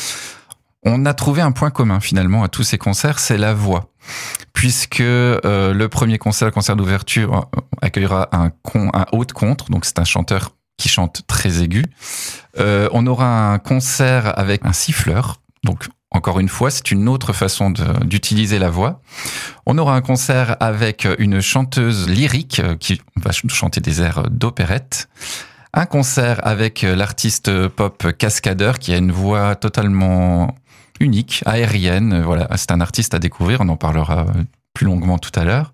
on 0.85 1.07
a 1.07 1.15
trouvé 1.15 1.43
un 1.43 1.53
point 1.53 1.71
commun 1.71 2.01
finalement 2.01 2.43
à 2.43 2.49
tous 2.49 2.63
ces 2.63 2.79
concerts, 2.79 3.19
c'est 3.19 3.39
la 3.39 3.55
voix. 3.55 3.91
Puisque 4.53 5.01
euh, 5.01 5.73
le 5.73 5.89
premier 5.89 6.19
concert, 6.19 6.47
le 6.47 6.53
concert 6.53 6.77
d'ouverture, 6.77 7.49
euh, 7.57 7.61
accueillera 7.81 8.29
un, 8.33 8.51
con, 8.51 8.91
un 8.93 9.07
haut 9.13 9.25
de 9.25 9.33
contre, 9.33 9.71
donc 9.71 9.85
c'est 9.85 9.99
un 9.99 10.05
chanteur 10.05 10.51
qui 10.77 10.89
chante 10.89 11.23
très 11.27 11.63
aigu. 11.63 11.85
Euh, 12.59 12.89
on 12.93 13.07
aura 13.07 13.53
un 13.53 13.59
concert 13.59 14.37
avec 14.39 14.65
un 14.65 14.73
siffleur, 14.73 15.41
donc 15.63 15.89
encore 16.11 16.41
une 16.41 16.49
fois, 16.49 16.71
c'est 16.71 16.91
une 16.91 17.09
autre 17.09 17.33
façon 17.33 17.71
d'utiliser 17.71 18.59
la 18.59 18.69
voix. 18.69 19.01
On 19.65 19.79
aura 19.79 19.95
un 19.95 20.03
concert 20.03 20.57
avec 20.61 21.09
une 21.19 21.41
chanteuse 21.41 22.07
lyrique 22.07 22.61
qui 22.81 23.01
va 23.17 23.31
chanter 23.33 23.81
des 23.81 24.03
airs 24.03 24.25
d'opérette 24.29 25.09
un 25.75 25.87
concert 25.87 26.47
avec 26.47 26.83
l'artiste 26.83 27.69
pop 27.69 28.13
Cascadeur 28.19 28.79
qui 28.79 28.93
a 28.93 28.99
une 28.99 29.13
voix 29.13 29.55
totalement 29.57 30.55
unique, 31.03 31.43
aérienne. 31.47 32.23
Voilà, 32.23 32.49
c'est 32.57 32.71
un 32.71 32.81
artiste 32.81 33.15
à 33.15 33.19
découvrir. 33.19 33.61
On 33.61 33.69
en 33.69 33.77
parlera 33.77 34.27
plus 34.75 34.87
longuement 34.87 35.19
tout 35.19 35.39
à 35.39 35.45
l'heure. 35.45 35.73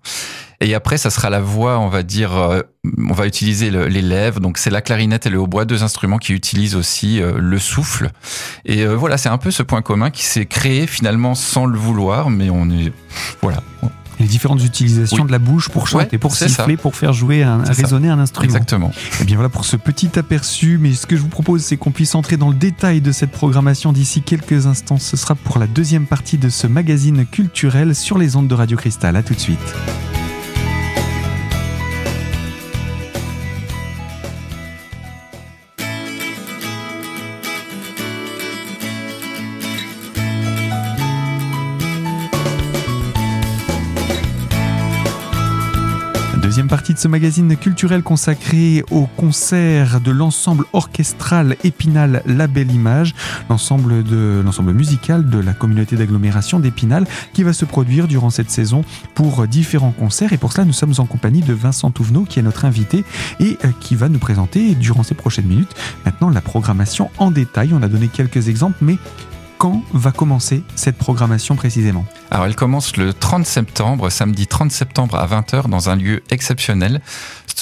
Et 0.61 0.75
après, 0.75 0.97
ça 0.97 1.09
sera 1.09 1.29
la 1.29 1.39
voix, 1.39 1.79
on 1.79 1.87
va 1.87 2.03
dire, 2.03 2.35
euh, 2.35 2.61
on 2.97 3.13
va 3.13 3.27
utiliser 3.27 3.71
les 3.71 4.01
lèvres. 4.01 4.41
Donc, 4.41 4.57
c'est 4.57 4.69
la 4.69 4.81
clarinette 4.81 5.25
et 5.25 5.29
le 5.29 5.39
hautbois, 5.39 5.63
deux 5.63 5.83
instruments 5.83 6.17
qui 6.17 6.33
utilisent 6.33 6.75
aussi 6.75 7.21
euh, 7.21 7.37
le 7.37 7.59
souffle. 7.59 8.11
Et 8.65 8.83
euh, 8.83 8.95
voilà, 8.95 9.17
c'est 9.17 9.29
un 9.29 9.37
peu 9.37 9.51
ce 9.51 9.63
point 9.63 9.81
commun 9.81 10.09
qui 10.09 10.23
s'est 10.23 10.45
créé 10.45 10.85
finalement 10.85 11.33
sans 11.33 11.65
le 11.65 11.77
vouloir, 11.77 12.29
mais 12.29 12.49
on 12.49 12.69
est, 12.69 12.91
voilà, 13.41 13.63
les 14.19 14.27
différentes 14.27 14.63
utilisations 14.63 15.25
de 15.25 15.31
la 15.31 15.39
bouche 15.39 15.69
pour 15.69 15.87
chanter, 15.87 16.17
pour 16.17 16.35
siffler, 16.35 16.77
pour 16.77 16.95
faire 16.95 17.13
jouer, 17.13 17.43
un, 17.43 17.63
résonner 17.63 18.09
un 18.09 18.19
instrument. 18.19 18.45
Exactement. 18.45 18.89
Et 18.89 19.21
eh 19.21 19.23
bien 19.23 19.35
voilà 19.35 19.49
pour 19.49 19.65
ce 19.65 19.77
petit 19.77 20.17
aperçu. 20.17 20.77
Mais 20.79 20.93
ce 20.93 21.07
que 21.07 21.15
je 21.15 21.21
vous 21.21 21.29
propose, 21.29 21.61
c'est 21.61 21.77
qu'on 21.77 21.91
puisse 21.91 22.15
entrer 22.15 22.37
dans 22.37 22.49
le 22.49 22.55
détail 22.55 23.01
de 23.01 23.11
cette 23.11 23.31
programmation 23.31 23.93
d'ici 23.93 24.21
quelques 24.21 24.67
instants. 24.67 24.97
Ce 24.97 25.17
sera 25.17 25.35
pour 25.35 25.59
la 25.59 25.67
deuxième 25.67 26.05
partie 26.05 26.37
de 26.37 26.49
ce 26.49 26.67
magazine 26.67 27.25
culturel 27.25 27.95
sur 27.95 28.17
les 28.17 28.35
ondes 28.35 28.47
de 28.47 28.55
Radio 28.55 28.77
Cristal. 28.77 29.15
À 29.15 29.23
tout 29.23 29.33
de 29.33 29.39
suite. 29.39 29.59
Deuxième 46.59 46.67
partie 46.67 46.93
de 46.93 46.99
ce 46.99 47.07
magazine 47.07 47.55
culturel 47.55 48.03
consacré 48.03 48.83
au 48.91 49.05
concert 49.15 50.01
de 50.01 50.11
l'ensemble 50.11 50.65
orchestral 50.73 51.55
Épinal 51.63 52.21
La 52.25 52.47
Belle 52.47 52.73
Image, 52.73 53.15
l'ensemble 53.49 54.03
l'ensemble 54.43 54.73
musical 54.73 55.29
de 55.29 55.39
la 55.39 55.53
communauté 55.53 55.95
d'agglomération 55.95 56.59
d'Épinal 56.59 57.07
qui 57.31 57.43
va 57.43 57.53
se 57.53 57.63
produire 57.63 58.09
durant 58.09 58.29
cette 58.29 58.51
saison 58.51 58.83
pour 59.15 59.47
différents 59.47 59.93
concerts. 59.93 60.33
Et 60.33 60.37
pour 60.37 60.51
cela, 60.51 60.65
nous 60.65 60.73
sommes 60.73 60.95
en 60.97 61.05
compagnie 61.05 61.43
de 61.43 61.53
Vincent 61.53 61.91
Touvenot 61.91 62.25
qui 62.25 62.39
est 62.39 62.43
notre 62.43 62.65
invité 62.65 63.05
et 63.39 63.57
euh, 63.63 63.69
qui 63.79 63.95
va 63.95 64.09
nous 64.09 64.19
présenter 64.19 64.75
durant 64.75 65.03
ces 65.03 65.15
prochaines 65.15 65.47
minutes 65.47 65.73
maintenant 66.03 66.29
la 66.29 66.41
programmation 66.41 67.09
en 67.19 67.31
détail. 67.31 67.69
On 67.71 67.81
a 67.83 67.87
donné 67.87 68.09
quelques 68.09 68.49
exemples, 68.49 68.79
mais 68.81 68.97
quand 69.59 69.81
va 69.93 70.11
commencer 70.11 70.63
cette 70.75 70.97
programmation 70.97 71.55
précisément? 71.55 72.03
Alors 72.31 72.45
elle 72.45 72.55
commence 72.55 72.95
le 72.97 73.13
30 73.13 73.45
septembre, 73.45 74.09
samedi 74.09 74.45
30 74.45 74.71
septembre 74.71 75.15
à 75.15 75.27
20h 75.27 75.67
dans 75.67 75.89
un 75.89 75.95
lieu 75.95 76.21
exceptionnel. 76.29 77.01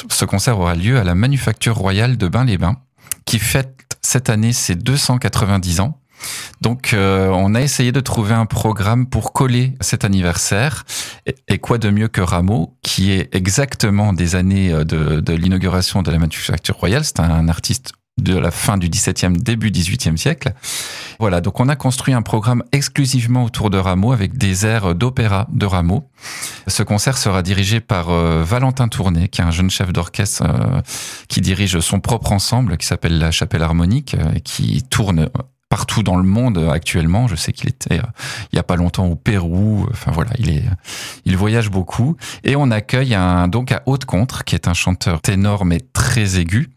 Ce 0.09 0.25
concert 0.25 0.59
aura 0.59 0.75
lieu 0.75 0.97
à 0.99 1.03
la 1.03 1.15
Manufacture 1.15 1.75
Royale 1.75 2.17
de 2.17 2.27
Bain-les-Bains 2.27 2.77
qui 3.25 3.39
fête 3.39 3.97
cette 4.01 4.29
année 4.29 4.53
ses 4.53 4.75
290 4.75 5.79
ans. 5.79 5.99
Donc, 6.61 6.93
euh, 6.93 7.29
on 7.29 7.53
a 7.53 7.61
essayé 7.61 7.91
de 7.91 7.99
trouver 7.99 8.33
un 8.33 8.47
programme 8.47 9.05
pour 9.05 9.33
coller 9.33 9.73
cet 9.81 10.03
anniversaire. 10.03 10.83
Et, 11.47 11.59
quoi 11.59 11.77
de 11.77 11.91
mieux 11.91 12.07
que 12.07 12.21
Rameau, 12.21 12.75
qui 12.81 13.11
est 13.11 13.33
exactement 13.35 14.13
des 14.13 14.35
années 14.35 14.73
euh, 14.73 14.83
de, 14.83 15.19
de 15.19 15.33
l'inauguration 15.33 16.01
de 16.01 16.09
la 16.09 16.17
Manufacture 16.17 16.75
Royale. 16.75 17.05
C'est 17.05 17.19
un 17.19 17.47
artiste 17.49 17.93
de 18.17 18.37
la 18.37 18.51
fin 18.51 18.77
du 18.77 18.89
XVIIe, 18.89 19.37
début 19.37 19.71
XVIIIe 19.71 20.17
siècle. 20.17 20.53
Voilà, 21.19 21.41
donc 21.41 21.59
on 21.59 21.69
a 21.69 21.75
construit 21.75 22.13
un 22.13 22.21
programme 22.21 22.63
exclusivement 22.71 23.43
autour 23.43 23.69
de 23.69 23.77
Rameau 23.77 24.11
avec 24.11 24.37
des 24.37 24.65
airs 24.65 24.95
d'opéra 24.95 25.47
de 25.51 25.65
Rameau. 25.65 26.09
Ce 26.67 26.83
concert 26.83 27.17
sera 27.17 27.41
dirigé 27.41 27.79
par 27.79 28.09
euh, 28.09 28.43
Valentin 28.43 28.87
Tourné, 28.87 29.27
qui 29.27 29.41
est 29.41 29.43
un 29.43 29.51
jeune 29.51 29.69
chef 29.69 29.93
d'orchestre 29.93 30.43
euh, 30.43 30.81
qui 31.27 31.41
dirige 31.41 31.79
son 31.79 31.99
propre 31.99 32.31
ensemble 32.31 32.77
qui 32.77 32.87
s'appelle 32.87 33.19
la 33.19 33.31
Chapelle 33.31 33.63
Harmonique 33.63 34.15
euh, 34.15 34.39
qui 34.43 34.83
tourne 34.83 35.29
partout 35.69 36.01
dans 36.01 36.15
le 36.15 36.23
monde 36.23 36.69
actuellement. 36.71 37.27
Je 37.27 37.35
sais 37.35 37.51
qu'il 37.51 37.69
était 37.69 37.99
il 38.51 38.55
y 38.55 38.59
a 38.59 38.63
pas 38.63 38.77
longtemps 38.77 39.05
au 39.05 39.15
Pérou. 39.15 39.85
Enfin 39.91 40.11
voilà, 40.11 40.31
il 40.39 40.49
est 40.49 40.63
il 41.25 41.35
voyage 41.35 41.69
beaucoup 41.69 42.15
et 42.43 42.55
on 42.55 42.71
accueille 42.71 43.13
un 43.15 43.47
donc 43.47 43.71
à 43.71 43.83
Haute 43.85 44.05
Contre 44.05 44.45
qui 44.45 44.55
est 44.55 44.67
un 44.67 44.73
chanteur 44.73 45.21
ténor 45.21 45.65
mais 45.65 45.81
très 45.93 46.39
aigu 46.39 46.69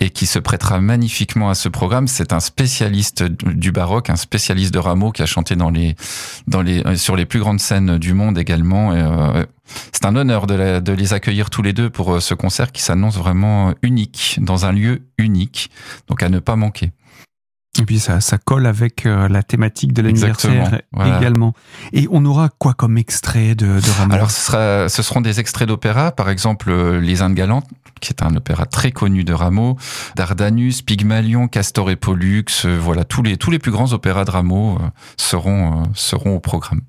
et 0.00 0.08
qui 0.10 0.26
se 0.26 0.38
prêtera 0.38 0.80
magnifiquement 0.80 1.50
à 1.50 1.54
ce 1.54 1.68
programme. 1.68 2.08
C'est 2.08 2.32
un 2.32 2.40
spécialiste 2.40 3.22
du 3.22 3.70
baroque, 3.70 4.10
un 4.10 4.16
spécialiste 4.16 4.72
de 4.72 4.78
Rameau 4.78 5.12
qui 5.12 5.22
a 5.22 5.26
chanté 5.26 5.56
dans 5.56 5.70
les, 5.70 5.94
dans 6.46 6.62
les, 6.62 6.84
euh, 6.86 6.96
sur 6.96 7.16
les 7.16 7.26
plus 7.26 7.38
grandes 7.38 7.60
scènes 7.60 7.98
du 7.98 8.14
monde 8.14 8.38
également. 8.38 8.92
Euh, 8.92 9.44
c'est 9.92 10.06
un 10.06 10.16
honneur 10.16 10.46
de, 10.46 10.92
les 10.92 11.12
accueillir 11.12 11.50
tous 11.50 11.62
les 11.62 11.74
deux 11.74 11.90
pour 11.90 12.14
euh, 12.14 12.20
ce 12.20 12.34
concert 12.34 12.72
qui 12.72 12.82
s'annonce 12.82 13.16
vraiment 13.16 13.74
unique, 13.82 14.38
dans 14.40 14.64
un 14.64 14.72
lieu 14.72 15.02
unique, 15.18 15.70
donc 16.08 16.22
à 16.22 16.28
ne 16.30 16.38
pas 16.38 16.56
manquer. 16.56 16.90
Et 17.78 17.84
puis 17.84 18.00
ça, 18.00 18.20
ça 18.20 18.36
colle 18.36 18.66
avec 18.66 19.04
la 19.04 19.42
thématique 19.44 19.92
de 19.92 20.02
l'anniversaire 20.02 20.80
également. 20.96 21.54
Et 21.92 22.08
on 22.10 22.24
aura 22.24 22.48
quoi 22.58 22.74
comme 22.74 22.98
extrait 22.98 23.54
de, 23.54 23.80
de 23.80 23.90
Rameau 23.96 24.14
Alors 24.14 24.30
ce, 24.30 24.40
sera, 24.40 24.88
ce 24.88 25.02
seront 25.02 25.20
des 25.20 25.38
extraits 25.38 25.68
d'opéra, 25.68 26.10
par 26.10 26.30
exemple 26.30 26.72
Les 26.98 27.22
Indes 27.22 27.34
galantes, 27.34 27.66
qui 28.00 28.12
est 28.12 28.22
un 28.22 28.34
opéra 28.34 28.66
très 28.66 28.90
connu 28.90 29.24
de 29.24 29.32
Rameau, 29.32 29.76
Dardanus, 30.16 30.82
Pygmalion, 30.82 31.48
Castor 31.48 31.90
et 31.90 31.96
Pollux, 31.96 32.44
euh, 32.64 32.78
voilà, 32.80 33.04
tous 33.04 33.22
les, 33.22 33.36
tous 33.36 33.50
les 33.50 33.58
plus 33.58 33.70
grands 33.70 33.92
opéras 33.92 34.24
de 34.24 34.30
Rameau 34.30 34.76
euh, 34.76 34.88
seront, 35.16 35.82
euh, 35.82 35.84
seront 35.94 36.36
au 36.36 36.40
programme. 36.40 36.80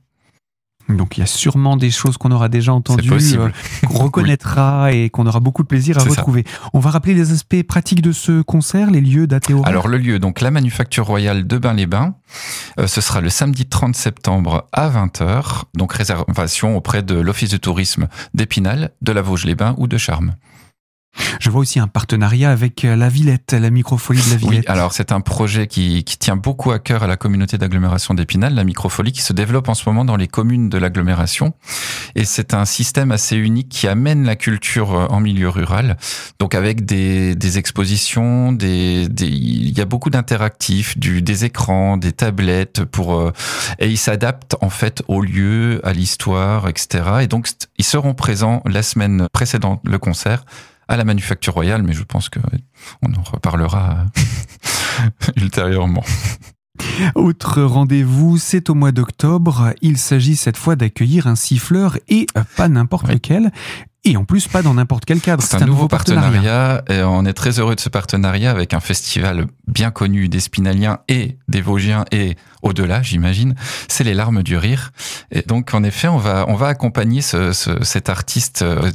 Donc 0.98 1.18
il 1.18 1.22
y 1.22 1.24
a 1.24 1.28
sûrement 1.28 1.78
des 1.78 1.92
choses 1.92 2.18
qu'on 2.18 2.32
aura 2.32 2.50
déjà 2.50 2.74
entendues, 2.74 3.12
euh, 3.12 3.50
qu'on 3.88 3.98
reconnaîtra 4.06 4.92
et 4.92 5.10
qu'on 5.10 5.26
aura 5.26 5.40
beaucoup 5.40 5.64
de 5.64 5.68
plaisir 5.68 5.98
à 5.98 6.04
retrouver. 6.04 6.44
On 6.74 6.80
va 6.80 6.90
rappeler 6.90 7.14
les 7.14 7.32
aspects 7.32 7.64
pratiques 7.64 8.02
de 8.02 8.12
ce 8.12 8.42
concert, 8.42 8.92
les 8.92 9.02
lieux, 9.02 9.28
dates 9.28 9.50
et 9.50 9.56
Alors 9.64 9.88
le 9.88 9.98
lieu, 9.98 10.20
donc 10.20 10.42
la 10.42 10.52
Manufacture 10.52 11.06
Royale 11.06 11.48
de 11.48 11.58
Bain-les-Bains, 11.58 12.16
euh, 12.80 12.88
ce 12.88 13.02
sera 13.02 13.22
le 13.22 13.30
samedi 13.30 13.66
30 13.66 13.96
septembre 13.96 14.68
à 14.72 14.90
20h, 14.90 15.64
donc 15.76 15.94
réservation 15.94 16.78
auprès 16.78 17.04
de 17.04 17.16
l'Office 17.16 17.50
de 17.50 17.58
tourisme 17.58 18.08
d'Épinal, 18.34 18.92
de 19.02 19.12
la 19.12 19.22
Vosges-les-Bains 19.22 19.76
ou 19.78 19.88
de 19.88 19.98
Charmes. 19.98 20.36
Je 21.40 21.50
vois 21.50 21.62
aussi 21.62 21.80
un 21.80 21.88
partenariat 21.88 22.52
avec 22.52 22.86
euh, 22.86 22.96
la 22.96 23.10
Villette, 23.10 23.54
la 23.54 23.70
microfolie 23.70 24.22
de 24.22 24.30
la 24.30 24.36
Villette. 24.36 24.60
Oui, 24.60 24.66
alors 24.68 24.94
c'est 24.94 25.12
un 25.12 25.22
projet 25.22 25.68
qui, 25.68 26.04
qui, 26.04 26.18
tient 26.18 26.36
beaucoup 26.36 26.72
à 26.72 26.80
cœur 26.80 27.04
à 27.04 27.08
la 27.08 27.18
communauté 27.18 27.58
d'agglomération 27.58 28.14
d'Épinal, 28.14 28.54
la 28.54 28.64
microfolie 28.64 29.12
qui 29.12 29.22
se 29.22 29.34
développe 29.34 29.68
en 29.68 29.74
ce 29.74 29.88
moment 29.90 30.06
dans 30.06 30.16
les 30.16 30.28
communes 30.28 30.70
de 30.70 30.78
l'agglomération. 30.78 31.54
Et 32.16 32.26
c'est 32.26 32.54
un 32.54 32.66
système 32.66 33.12
assez 33.12 33.36
unique 33.36 33.70
qui 33.70 33.88
amène 33.88 34.24
la 34.24 34.36
culture 34.36 34.94
euh, 34.94 35.08
en 35.08 35.20
milieu 35.20 35.50
rural. 35.50 35.98
Donc 36.40 36.56
avec 36.56 36.86
des, 36.86 37.36
des 37.36 37.58
expositions, 37.58 38.52
des, 38.52 39.08
des, 39.10 39.28
il 39.28 39.78
y 39.78 39.82
a 39.82 39.86
beaucoup 39.86 40.10
d'interactifs, 40.12 40.98
des 40.98 41.46
écrans, 41.46 41.98
des 41.98 42.12
tablettes 42.12 42.86
pour, 42.86 43.16
euh, 43.16 43.34
et 43.80 43.90
ils 43.90 43.98
s'adaptent 43.98 44.56
en 44.62 44.70
fait 44.70 45.04
au 45.08 45.22
lieu, 45.22 45.82
à 45.84 45.94
l'histoire, 45.94 46.70
etc. 46.70 47.04
Et 47.22 47.28
donc 47.28 47.50
ils 47.78 47.86
seront 47.86 48.14
présents 48.14 48.62
la 48.66 48.84
semaine 48.84 49.28
précédente, 49.34 49.82
le 49.84 49.98
concert 49.98 50.46
à 50.92 50.98
la 50.98 51.06
Manufacture 51.06 51.54
Royale, 51.54 51.84
mais 51.84 51.94
je 51.94 52.04
pense 52.04 52.28
que 52.28 52.40
on 53.02 53.14
en 53.14 53.24
reparlera 53.24 54.06
ultérieurement. 55.38 56.04
Autre 57.16 57.62
rendez-vous, 57.62 58.38
c'est 58.38 58.70
au 58.70 58.74
mois 58.74 58.92
d'octobre. 58.92 59.74
Il 59.82 59.98
s'agit 59.98 60.36
cette 60.36 60.58
fois 60.58 60.76
d'accueillir 60.76 61.28
un 61.28 61.36
siffleur 61.36 61.98
et 62.10 62.26
pas 62.58 62.68
n'importe 62.68 63.08
lequel. 63.08 63.52
Et 64.04 64.18
en 64.18 64.26
plus, 64.26 64.48
pas 64.48 64.64
dans 64.64 64.74
n'importe 64.74 65.06
quel 65.06 65.22
cadre. 65.22 65.44
C'est 65.44 65.62
un, 65.62 65.66
nouveau 65.66 65.88
partenariat. 65.88 66.84
et 66.90 67.04
on 67.04 67.24
est 67.24 67.34
très 67.34 67.60
heureux 67.60 67.76
de 67.76 67.80
ce 67.80 67.90
partenariat 67.90 68.50
avec 68.50 68.74
un 68.74 68.80
festival 68.80 69.46
bien 69.68 69.92
connu 69.92 70.28
des 70.28 70.40
Spinaliens 70.40 71.00
et 71.08 71.38
des 71.48 71.62
Vosgiens 71.62 72.06
et 72.12 72.36
au-delà, 72.64 73.02
j'imagine. 73.04 73.56
C'est 73.88 74.04
les 74.04 74.16
Larmes 74.16 74.42
du 74.42 74.58
Rire. 74.58 74.92
Et 75.30 75.44
donc, 75.44 75.74
en 75.74 75.84
effet, 75.84 76.08
on 76.08 76.18
va, 76.18 76.46
on 76.48 76.56
va 76.56 76.68
accompagner 76.68 77.22
ce, 77.22 77.54
cet 77.54 78.10
artiste 78.10 78.64
euh, 78.64 78.92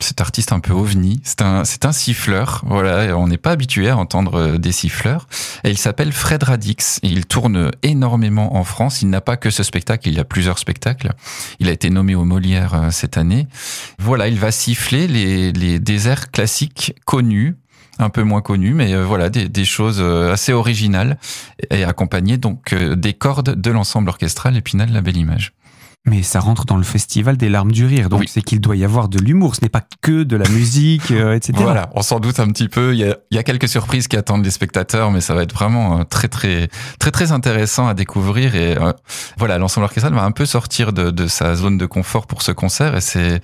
cet 0.00 0.20
artiste 0.20 0.52
un 0.52 0.60
peu 0.60 0.72
ovni. 0.72 1.20
C'est 1.24 1.42
un, 1.42 1.64
c'est 1.64 1.84
un 1.84 1.92
siffleur. 1.92 2.62
Voilà, 2.66 3.16
on 3.16 3.28
n'est 3.28 3.38
pas 3.38 3.52
habitué 3.52 3.88
à 3.88 3.96
entendre 3.96 4.34
euh, 4.34 4.58
des 4.58 4.72
siffleurs. 4.72 5.26
Et 5.64 5.70
il 5.70 5.78
s'appelle 5.78 6.12
Fred 6.12 6.42
Radix. 6.42 7.00
Il 7.02 7.26
tourne 7.26 7.70
énormément 7.82 8.56
en 8.56 8.64
France. 8.64 9.02
Il 9.02 9.10
n'a 9.10 9.20
pas 9.20 9.36
que 9.36 9.50
ce 9.50 9.62
spectacle, 9.62 10.08
il 10.08 10.18
a 10.18 10.24
plusieurs 10.24 10.58
spectacles. 10.58 11.12
Il 11.60 11.68
a 11.68 11.72
été 11.72 11.90
nommé 11.90 12.14
au 12.14 12.24
Molière 12.24 12.74
euh, 12.74 12.90
cette 12.90 13.16
année. 13.16 13.46
Voilà, 13.98 14.28
il 14.28 14.38
va 14.38 14.50
siffler 14.50 15.06
les, 15.06 15.52
les 15.52 15.78
déserts 15.78 16.30
classiques 16.30 16.94
connus 17.04 17.56
un 18.00 18.10
peu 18.10 18.22
moins 18.22 18.42
connus, 18.42 18.74
mais 18.74 18.94
euh, 18.94 19.04
voilà 19.04 19.28
des, 19.28 19.48
des, 19.48 19.64
choses 19.64 20.00
assez 20.00 20.52
originales 20.52 21.18
et 21.70 21.82
accompagnées 21.82 22.38
donc 22.38 22.72
des 22.72 23.12
cordes 23.12 23.60
de 23.60 23.70
l'ensemble 23.72 24.08
orchestral 24.08 24.56
Épinal 24.56 24.92
La 24.92 25.00
Belle 25.00 25.16
Image. 25.16 25.52
Mais 26.08 26.22
ça 26.22 26.40
rentre 26.40 26.64
dans 26.64 26.76
le 26.76 26.82
festival 26.82 27.36
des 27.36 27.48
larmes 27.48 27.72
du 27.72 27.84
rire, 27.84 28.08
donc 28.08 28.24
c'est 28.28 28.42
qu'il 28.42 28.60
doit 28.60 28.76
y 28.76 28.84
avoir 28.84 29.08
de 29.08 29.18
l'humour, 29.18 29.54
ce 29.54 29.60
n'est 29.62 29.68
pas 29.68 29.82
que 30.00 30.22
de 30.22 30.36
la 30.36 30.48
musique, 30.48 31.10
euh, 31.10 31.34
etc. 31.34 31.52
Voilà, 31.60 31.90
on 31.94 32.02
s'en 32.02 32.20
doute 32.20 32.40
un 32.40 32.48
petit 32.48 32.68
peu, 32.68 32.94
il 32.94 33.00
y, 33.00 33.04
a, 33.04 33.16
il 33.30 33.36
y, 33.36 33.38
a, 33.38 33.42
quelques 33.42 33.68
surprises 33.68 34.08
qui 34.08 34.16
attendent 34.16 34.44
les 34.44 34.50
spectateurs, 34.50 35.10
mais 35.10 35.20
ça 35.20 35.34
va 35.34 35.42
être 35.42 35.52
vraiment 35.52 36.00
euh, 36.00 36.04
très 36.04 36.28
très 36.28 36.68
très 36.98 37.10
très 37.10 37.32
intéressant 37.32 37.88
à 37.88 37.94
découvrir. 37.94 38.54
Et 38.54 38.76
euh, 38.76 38.92
voilà, 39.36 39.58
l'ensemble 39.58 39.84
orchestral 39.84 40.14
va 40.14 40.24
un 40.24 40.30
peu 40.30 40.46
sortir 40.46 40.92
de, 40.92 41.10
de, 41.10 41.26
sa 41.26 41.54
zone 41.54 41.78
de 41.78 41.86
confort 41.86 42.26
pour 42.26 42.42
ce 42.42 42.52
concert. 42.52 42.96
Et 42.96 43.00
c'est 43.00 43.40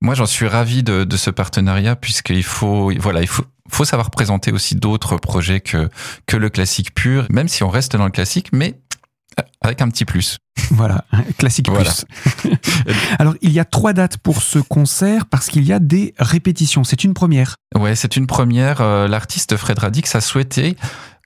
moi 0.00 0.14
j'en 0.14 0.26
suis 0.26 0.46
ravi 0.46 0.82
de, 0.82 1.04
de 1.04 1.16
ce 1.16 1.30
partenariat 1.30 1.96
puisqu'il 1.96 2.44
faut 2.44 2.90
voilà 2.98 3.20
il 3.20 3.28
faut 3.28 3.44
faut 3.70 3.84
savoir 3.84 4.10
présenter 4.10 4.52
aussi 4.52 4.74
d'autres 4.74 5.16
projets 5.16 5.60
que 5.60 5.88
que 6.26 6.36
le 6.36 6.48
classique 6.48 6.94
pur, 6.94 7.26
même 7.30 7.48
si 7.48 7.62
on 7.62 7.68
reste 7.68 7.96
dans 7.96 8.04
le 8.04 8.10
classique, 8.10 8.48
mais 8.52 8.74
avec 9.60 9.82
un 9.82 9.88
petit 9.88 10.04
plus. 10.04 10.38
Voilà, 10.72 11.04
classique 11.36 11.68
plus. 11.72 12.04
Alors, 13.18 13.34
il 13.40 13.50
y 13.50 13.58
a 13.58 13.64
trois 13.64 13.92
dates 13.92 14.18
pour 14.18 14.40
ce 14.40 14.60
concert 14.60 15.26
parce 15.26 15.48
qu'il 15.48 15.64
y 15.64 15.72
a 15.72 15.80
des 15.80 16.14
répétitions. 16.18 16.84
C'est 16.84 17.02
une 17.02 17.12
première. 17.12 17.56
Ouais, 17.76 17.96
c'est 17.96 18.16
une 18.16 18.28
première. 18.28 18.80
Euh, 18.80 19.08
l'artiste 19.08 19.56
Fred 19.56 19.78
Radix 19.78 20.14
a 20.14 20.20
souhaité 20.20 20.76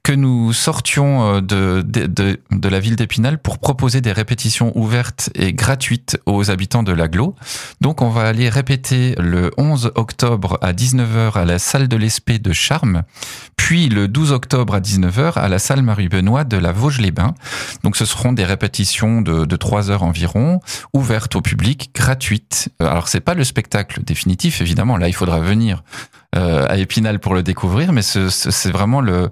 que 0.04 0.12
nous 0.12 0.52
sortions 0.52 1.36
euh, 1.36 1.40
de, 1.40 1.82
de, 1.82 2.38
de, 2.50 2.68
la 2.68 2.78
ville 2.78 2.94
d'Épinal 2.94 3.38
pour 3.38 3.58
proposer 3.58 4.02
des 4.02 4.12
répétitions 4.12 4.70
ouvertes 4.78 5.30
et 5.34 5.54
gratuites 5.54 6.20
aux 6.26 6.50
habitants 6.50 6.82
de 6.82 6.92
l'aglo. 6.92 7.34
Donc 7.80 8.02
on 8.02 8.10
va 8.10 8.28
aller 8.28 8.50
répéter 8.50 9.14
le 9.18 9.50
11 9.56 9.92
octobre 9.94 10.58
à 10.60 10.74
19h 10.74 11.38
à 11.38 11.46
la 11.46 11.58
salle 11.58 11.88
de 11.88 11.96
l'Espée 11.96 12.38
de 12.38 12.52
Charmes, 12.52 13.02
puis 13.56 13.88
le 13.88 14.06
12 14.06 14.32
octobre 14.32 14.74
à 14.74 14.80
19h 14.80 15.38
à 15.38 15.48
la 15.48 15.58
salle 15.58 15.80
Marie-Benoît 15.80 16.44
de 16.44 16.58
la 16.58 16.72
Vosges-les-Bains. 16.72 17.34
Donc 17.82 17.96
ce 17.96 18.04
seront 18.04 18.34
des 18.34 18.44
répétitions 18.44 19.22
de, 19.22 19.46
de 19.46 19.56
3 19.56 19.90
heures 19.90 20.02
environ, 20.02 20.60
ouvertes 20.92 21.34
au 21.34 21.40
public, 21.40 21.90
gratuites. 21.94 22.68
Euh, 22.82 22.90
alors 22.90 23.08
c'est 23.08 23.20
pas 23.20 23.32
le 23.32 23.42
spectacle 23.42 24.04
définitif 24.04 24.60
évidemment, 24.60 24.98
là 24.98 25.08
il 25.08 25.14
faudra 25.14 25.40
venir 25.40 25.82
euh, 26.36 26.66
à 26.68 26.78
Épinal 26.78 27.20
pour 27.20 27.34
le 27.34 27.44
découvrir, 27.44 27.92
mais 27.92 28.02
c'est 28.02 28.70
vraiment 28.72 29.00
le, 29.00 29.28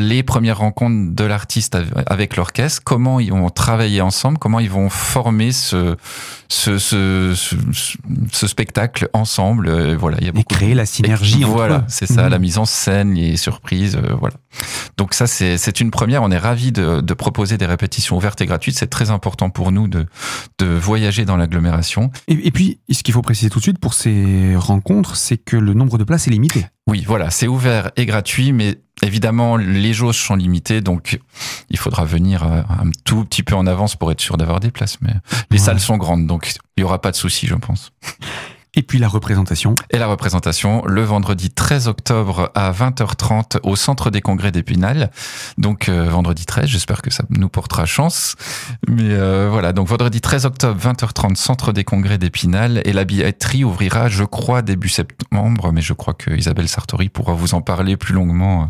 les 0.00 0.22
premières 0.22 0.58
rencontres 0.58 1.14
de 1.14 1.24
l'artiste 1.24 1.76
avec 2.06 2.36
l'orchestre, 2.36 2.82
comment 2.84 3.20
ils 3.20 3.30
vont 3.30 3.48
travailler 3.50 4.00
ensemble, 4.00 4.38
comment 4.38 4.58
ils 4.58 4.70
vont 4.70 4.88
former 4.88 5.52
ce, 5.52 5.96
ce, 6.48 6.78
ce, 6.78 7.34
ce, 8.32 8.46
spectacle 8.46 9.08
ensemble? 9.12 9.68
Euh, 9.68 9.96
voilà, 9.96 10.16
il 10.20 10.26
y 10.26 10.28
a 10.28 10.32
beaucoup 10.32 10.52
Et 10.52 10.54
créer 10.54 10.74
la 10.74 10.86
synergie. 10.86 11.44
voilà, 11.44 11.84
c'est 11.88 12.06
ça, 12.06 12.28
la 12.28 12.38
mhm. 12.38 12.42
mise 12.42 12.58
en 12.58 12.64
scène, 12.64 13.14
les 13.14 13.36
surprises, 13.36 13.96
euh, 13.96 14.14
voilà. 14.18 14.34
Donc 14.96 15.14
ça, 15.14 15.26
c'est 15.26 15.80
une 15.80 15.90
première. 15.90 16.22
On 16.22 16.30
est 16.30 16.38
ravis 16.38 16.72
de, 16.72 17.00
de, 17.00 17.14
proposer 17.14 17.56
des 17.56 17.66
répétitions 17.66 18.16
ouvertes 18.16 18.40
et 18.40 18.46
gratuites. 18.46 18.76
C'est 18.78 18.88
très 18.88 19.10
important 19.10 19.50
pour 19.50 19.72
nous 19.72 19.88
de, 19.88 20.06
de 20.58 20.66
voyager 20.66 21.24
dans 21.24 21.36
l'agglomération. 21.36 22.10
Et, 22.28 22.46
et, 22.46 22.50
puis, 22.50 22.80
ce 22.90 23.02
qu'il 23.02 23.14
faut 23.14 23.22
préciser 23.22 23.50
tout 23.50 23.58
de 23.58 23.64
suite 23.64 23.78
pour 23.78 23.94
ces 23.94 24.54
rencontres, 24.56 25.16
c'est 25.16 25.38
que 25.38 25.56
le 25.56 25.74
nombre 25.74 25.98
de 25.98 26.04
places 26.04 26.26
est 26.26 26.30
limité. 26.30 26.66
Oui, 26.86 27.04
voilà, 27.06 27.30
c'est 27.30 27.46
ouvert 27.46 27.90
et 27.96 28.04
gratuit, 28.04 28.52
mais 28.52 28.78
évidemment, 29.02 29.56
les 29.56 29.92
jauges 29.92 30.18
sont 30.18 30.34
limitées, 30.34 30.80
donc 30.80 31.20
il 31.68 31.78
faudra 31.78 32.04
venir 32.04 32.42
euh, 32.42 32.62
un 32.68 32.90
tout 33.04 33.24
petit 33.24 33.42
peu 33.42 33.54
en 33.54 33.66
avance 33.66 33.96
pour 33.96 34.10
être 34.10 34.20
sûr 34.20 34.36
d'avoir 34.36 34.60
des 34.60 34.70
places. 34.70 34.98
Mais 35.00 35.12
les 35.50 35.58
salles 35.58 35.80
sont 35.80 35.96
grandes, 35.96 36.26
donc 36.26 36.52
il 36.76 36.80
n'y 36.80 36.84
aura 36.84 37.00
pas 37.00 37.10
de 37.10 37.16
souci, 37.16 37.46
je 37.46 37.54
pense. 37.54 37.92
Et 38.74 38.82
puis 38.82 38.98
la 38.98 39.08
représentation. 39.08 39.74
Et 39.90 39.98
la 39.98 40.06
représentation 40.06 40.84
le 40.86 41.02
vendredi 41.02 41.50
13 41.50 41.88
octobre 41.88 42.52
à 42.54 42.70
20h30 42.70 43.58
au 43.64 43.74
centre 43.74 44.10
des 44.10 44.20
congrès 44.20 44.52
d'Épinal. 44.52 45.10
Donc 45.58 45.88
euh, 45.88 46.08
vendredi 46.08 46.46
13, 46.46 46.66
j'espère 46.66 47.02
que 47.02 47.10
ça 47.10 47.24
nous 47.30 47.48
portera 47.48 47.84
chance. 47.84 48.36
Mais 48.88 49.10
euh, 49.10 49.48
voilà, 49.50 49.72
donc 49.72 49.88
vendredi 49.88 50.20
13 50.20 50.46
octobre 50.46 50.80
20h30 50.80 51.34
centre 51.34 51.72
des 51.72 51.82
congrès 51.82 52.16
d'Épinal 52.16 52.80
et 52.84 52.92
la 52.92 53.04
billetterie 53.04 53.64
ouvrira 53.64 54.08
je 54.08 54.22
crois 54.22 54.62
début 54.62 54.88
septembre, 54.88 55.72
mais 55.72 55.82
je 55.82 55.92
crois 55.92 56.14
que 56.14 56.30
Isabelle 56.30 56.68
Sartori 56.68 57.08
pourra 57.08 57.32
vous 57.32 57.54
en 57.54 57.62
parler 57.62 57.96
plus 57.96 58.14
longuement 58.14 58.62
euh, 58.62 58.66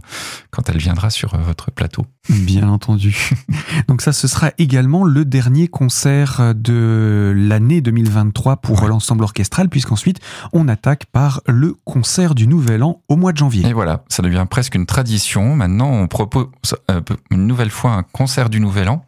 quand 0.51 0.71
elle 0.71 0.79
viendra 0.79 1.11
sur 1.11 1.37
votre 1.37 1.71
plateau. 1.71 2.07
Bien 2.31 2.71
entendu. 2.71 3.33
donc 3.89 4.01
ça 4.01 4.13
ce 4.13 4.29
sera 4.29 4.53
également 4.57 5.05
le 5.05 5.27
dernier 5.27 5.69
concert 5.69 6.55
de 6.55 7.35
l'année 7.37 7.83
2023 7.83 8.57
pour 8.57 8.87
l'ensemble 8.89 9.25
orchestral 9.25 9.69
puisque 9.69 9.90
Ensuite, 9.91 10.19
on 10.53 10.69
attaque 10.69 11.07
par 11.07 11.41
le 11.47 11.75
concert 11.85 12.35
du 12.35 12.47
Nouvel 12.47 12.83
An 12.83 13.03
au 13.09 13.17
mois 13.17 13.33
de 13.33 13.39
janvier. 13.39 13.67
Et 13.67 13.73
voilà, 13.73 14.05
ça 14.09 14.23
devient 14.23 14.47
presque 14.49 14.75
une 14.75 14.87
tradition. 14.87 15.55
Maintenant, 15.55 15.91
on 15.91 16.07
propose 16.07 16.49
euh, 16.91 17.01
une 17.31 17.47
nouvelle 17.47 17.71
fois 17.71 17.93
un 17.93 18.03
concert 18.03 18.51
du 18.51 18.61
Nouvel 18.61 18.89
An. 18.89 19.05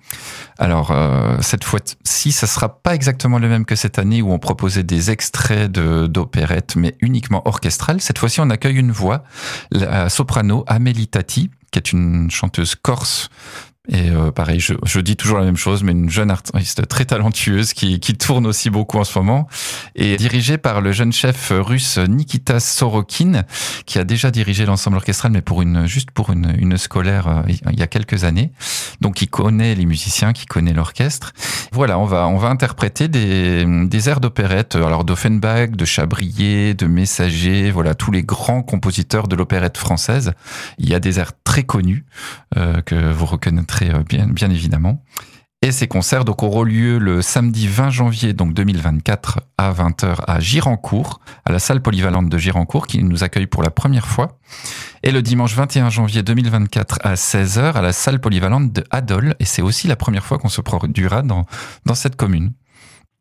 Alors, 0.59 0.91
euh, 0.91 1.37
cette 1.41 1.65
fois-ci, 1.65 2.33
ça 2.33 2.47
sera 2.47 2.81
pas 2.81 2.95
exactement 2.95 3.39
le 3.39 3.49
même 3.49 3.65
que 3.65 3.77
cette 3.77 3.99
année 3.99 4.23
où 4.23 4.33
on 4.33 4.39
proposait 4.39 4.83
des 4.83 5.11
extraits 5.11 5.71
d'opérettes, 5.71 6.77
mais 6.77 6.97
uniquement 7.01 7.43
orchestrales. 7.47 8.01
Cette 8.01 8.19
fois-ci, 8.19 8.41
on 8.41 8.51
accueille 8.51 8.77
une 8.77 8.93
voix, 8.93 9.25
la 9.71 10.09
soprano 10.09 10.65
Amélie 10.67 11.09
Tati, 11.09 11.51
qui 11.71 11.79
est 11.79 11.93
une 11.93 12.31
chanteuse 12.31 12.75
corse 12.75 13.31
et 13.89 14.11
euh, 14.11 14.31
pareil, 14.31 14.61
je, 14.61 14.75
je, 14.85 15.01
dis 15.01 15.17
toujours 15.17 15.39
la 15.39 15.45
même 15.45 15.57
chose, 15.57 15.83
mais 15.83 15.91
une 15.91 16.09
jeune 16.09 16.31
artiste 16.31 16.87
très 16.87 17.05
talentueuse 17.05 17.73
qui, 17.73 17.99
qui 17.99 18.15
tourne 18.15 18.47
aussi 18.47 18.71
beaucoup 18.71 18.99
en 18.99 19.03
ce 19.03 19.19
moment, 19.19 19.49
et 19.97 20.17
dirigée 20.17 20.57
par 20.57 20.81
le 20.81 20.93
jeune 20.93 21.13
chef 21.13 21.51
russe 21.53 21.99
Nikita 21.99 22.61
Sorokin, 22.61 23.43
qui 23.85 23.99
a 23.99 24.05
déjà 24.05 24.31
dirigé 24.31 24.67
l'ensemble 24.67 24.99
orchestral, 24.99 25.33
mais 25.33 25.43
pour 25.43 25.63
une 25.63 25.87
juste 25.87 26.13
pour 26.13 26.31
une, 26.31 26.55
une 26.57 26.79
scolaire 26.79 27.27
euh, 27.27 27.43
il 27.49 27.79
y 27.79 27.83
a 27.83 27.89
quelques 27.89 28.23
années. 28.23 28.53
Donc, 29.01 29.21
il 29.21 29.29
connaît 29.29 29.75
les 29.75 29.87
musiciens, 29.87 30.33
qui 30.33 30.47
connaît 30.47 30.75
l'orchestre. 30.75 31.33
Voilà, 31.73 31.99
on 31.99 32.05
va 32.05 32.29
on 32.29 32.39
va 32.39 32.51
interpréter 32.51 33.09
des, 33.09 33.65
des 33.67 34.09
airs 34.09 34.21
d'opérette, 34.21 34.77
alors 34.77 35.05
d'Offenbach, 35.05 35.71
de 35.73 35.85
Chabrier, 35.85 36.75
de 36.75 36.87
Messager, 36.87 37.73
voilà 37.73 37.97
tous 37.97 38.13
les 38.13 38.23
grands 38.23 38.63
compositeurs 38.63 39.27
de 39.27 39.35
l'opérette 39.35 39.77
française. 39.77 40.35
Il 40.79 40.89
y 40.89 40.95
a 40.95 41.01
des 41.01 41.19
airs 41.19 41.33
très 41.43 41.65
connus 41.65 42.05
euh, 42.57 42.81
que 42.83 43.11
vous 43.11 43.27
reconnaîtrez 43.27 43.72
euh, 43.83 44.03
bien, 44.03 44.51
évidemment. 44.51 45.03
Et 45.65 45.71
ces 45.71 45.87
concerts 45.87 46.25
donc 46.25 46.43
auront 46.43 46.65
lieu 46.65 46.99
le 46.99 47.23
samedi 47.23 47.69
20 47.69 47.91
janvier 47.91 48.33
donc 48.33 48.53
2024 48.53 49.41
à 49.59 49.73
20h 49.73 50.17
à 50.27 50.41
Girancourt, 50.41 51.21
à 51.45 51.53
la 51.53 51.61
salle 51.61 51.81
polyvalente 51.81 52.29
de 52.29 52.37
Girancourt 52.37 52.89
qui 52.89 53.01
nous 53.05 53.23
accueille 53.23 53.47
pour 53.47 53.63
la 53.63 53.71
première 53.71 54.09
fois. 54.09 54.39
Et 55.05 55.13
le 55.13 55.23
dimanche 55.23 55.55
21 55.55 55.89
janvier 55.89 56.25
2024 56.25 56.99
à 57.05 57.15
16h 57.15 57.75
à 57.75 57.81
la 57.81 57.93
salle 57.93 58.21
polyvalente 58.21 58.73
de 58.73 58.83
Adol. 58.91 59.37
Et 59.39 59.45
c'est 59.45 59.63
aussi 59.63 59.87
la 59.87 59.95
première 59.95 60.25
fois 60.25 60.39
qu'on 60.39 60.49
se 60.49 60.61
produira 60.61 61.23
dans, 61.23 61.47
dans 61.87 61.95
cette 61.95 62.17
commune. 62.17 62.53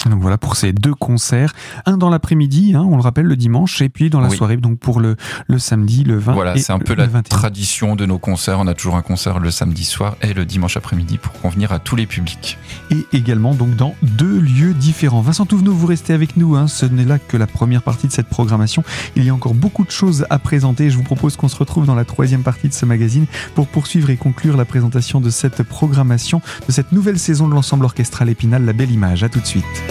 Donc 0.10 0.22
voilà 0.22 0.38
pour 0.38 0.55
ces 0.55 0.74
deux 0.74 0.93
concerts, 0.93 1.53
un 1.86 1.98
dans 1.98 2.10
l'après-midi, 2.10 2.74
hein, 2.75 2.86
on 2.89 2.96
le 2.96 3.01
rappelle 3.01 3.25
le 3.25 3.36
dimanche, 3.36 3.81
et 3.81 3.89
puis 3.89 4.10
dans 4.10 4.20
la 4.20 4.29
soirée 4.29 4.58
donc 4.58 4.79
pour 4.79 5.00
le, 5.00 5.15
le 5.48 5.60
samedi, 5.60 6.03
le 6.03 6.17
20. 6.17 6.34
Voilà, 6.34 6.58
c'est 6.58 6.74
un 6.74 6.79
peu 6.79 6.96
la 6.96 7.08
tradition 7.22 7.96
de 7.96 8.05
nos 8.05 8.17
concerts. 8.17 8.60
On 8.60 8.67
a 8.67 8.74
toujours 8.74 8.96
un 8.96 9.01
concert 9.01 9.39
le 9.39 9.51
samedi 9.51 9.84
soir 9.84 10.15
et 10.22 10.34
le 10.34 10.46
dimanche 10.46 10.77
après-midi 10.77 11.17
pour 11.17 11.34
convenir 11.34 11.72
à 11.72 11.79
tous 11.79 11.96
les 11.96 12.05
publics. 12.05 12.58
Et 12.89 13.05
également 13.13 13.53
donc 13.53 13.75
dans 13.75 13.96
deux 14.01 14.39
lieux 14.39 14.74
différents. 14.74 15.22
Vincent 15.22 15.46
Touvenot, 15.46 15.74
vous 15.74 15.88
restez 15.88 16.13
avec 16.13 16.38
nous. 16.38 16.55
Hein, 16.55 16.67
ce 16.67 16.86
n'est 16.86 17.05
là 17.05 17.20
que 17.20 17.38
la 17.38 17.48
première 17.48 17.84
partie 17.84 18.08
de 18.08 18.12
cette 18.12 18.27
programmation. 18.27 18.84
Il 19.15 19.24
y 19.24 19.29
a 19.29 19.34
encore 19.34 19.53
beaucoup 19.53 19.86
de 19.86 19.91
choses 19.91 20.25
à 20.29 20.39
présenter. 20.39 20.89
Je 20.89 20.98
vous 20.98 21.03
propose 21.03 21.38
qu'on 21.38 21.48
se 21.48 21.58
retrouve 21.58 21.86
dans 21.86 21.96
la 21.96 22.05
troisième 22.05 22.43
partie 22.43 22.67
de 22.67 22.74
ce 22.74 22.86
magazine 22.86 23.25
pour 23.55 23.67
poursuivre 23.67 24.10
et 24.10 24.17
conclure 24.17 24.58
la 24.58 24.65
présentation 24.65 25.22
de 25.22 25.29
cette 25.29 25.63
programmation 25.63 26.41
de 26.67 26.72
cette 26.72 26.91
nouvelle 26.91 27.20
saison 27.20 27.48
de 27.48 27.53
l'ensemble 27.53 27.86
orchestral 27.86 28.29
Épinal, 28.29 28.65
la 28.65 28.74
belle 28.74 28.91
image. 28.91 29.24
À 29.24 29.29
tout 29.29 29.39
de 29.39 29.46
suite. 29.46 29.91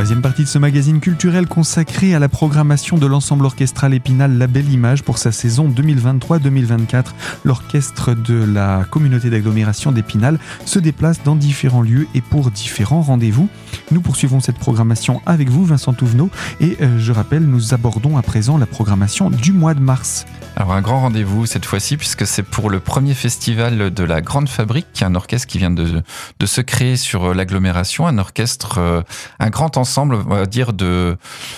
Troisième 0.00 0.22
partie 0.22 0.44
de 0.44 0.48
ce 0.48 0.56
magazine 0.56 0.98
culturel 0.98 1.46
consacré 1.46 2.14
à 2.14 2.18
la 2.18 2.30
programmation 2.30 2.96
de 2.96 3.04
l'ensemble 3.04 3.44
orchestral 3.44 3.92
Épinal 3.92 4.38
La 4.38 4.46
Belle 4.46 4.72
Image 4.72 5.02
pour 5.02 5.18
sa 5.18 5.30
saison 5.30 5.68
2023-2024. 5.68 7.08
L'orchestre 7.44 8.14
de 8.14 8.42
la 8.42 8.86
communauté 8.90 9.28
d'agglomération 9.28 9.92
d'Épinal 9.92 10.38
se 10.64 10.78
déplace 10.78 11.22
dans 11.22 11.36
différents 11.36 11.82
lieux 11.82 12.08
et 12.14 12.22
pour 12.22 12.50
différents 12.50 13.02
rendez-vous. 13.02 13.50
Nous 13.90 14.00
poursuivons 14.00 14.40
cette 14.40 14.58
programmation 14.58 15.20
avec 15.26 15.50
vous, 15.50 15.66
Vincent 15.66 15.92
Touvenot, 15.92 16.30
et 16.62 16.78
euh, 16.80 16.98
je 16.98 17.12
rappelle, 17.12 17.42
nous 17.42 17.74
abordons 17.74 18.16
à 18.16 18.22
présent 18.22 18.56
la 18.56 18.64
programmation 18.64 19.28
du 19.28 19.52
mois 19.52 19.74
de 19.74 19.80
mars. 19.80 20.24
Alors 20.56 20.72
un 20.72 20.80
grand 20.80 21.00
rendez-vous 21.00 21.46
cette 21.46 21.64
fois-ci 21.64 21.96
puisque 21.96 22.26
c'est 22.26 22.42
pour 22.42 22.70
le 22.70 22.80
premier 22.80 23.14
festival 23.14 23.94
de 23.94 24.04
la 24.04 24.20
Grande 24.20 24.48
Fabrique, 24.48 25.02
un 25.02 25.14
orchestre 25.14 25.46
qui 25.46 25.58
vient 25.58 25.70
de, 25.70 26.02
se 26.44 26.60
créer 26.60 26.96
sur 26.96 27.34
l'agglomération, 27.34 28.06
un 28.06 28.18
orchestre, 28.18 28.78
euh, 28.78 29.02
un 29.38 29.48
grand 29.48 29.76
ensemble 29.76 29.89
ensemble, 29.90 30.14
on 30.14 30.34
va 30.36 30.46
dire, 30.46 30.72
de 30.72 31.16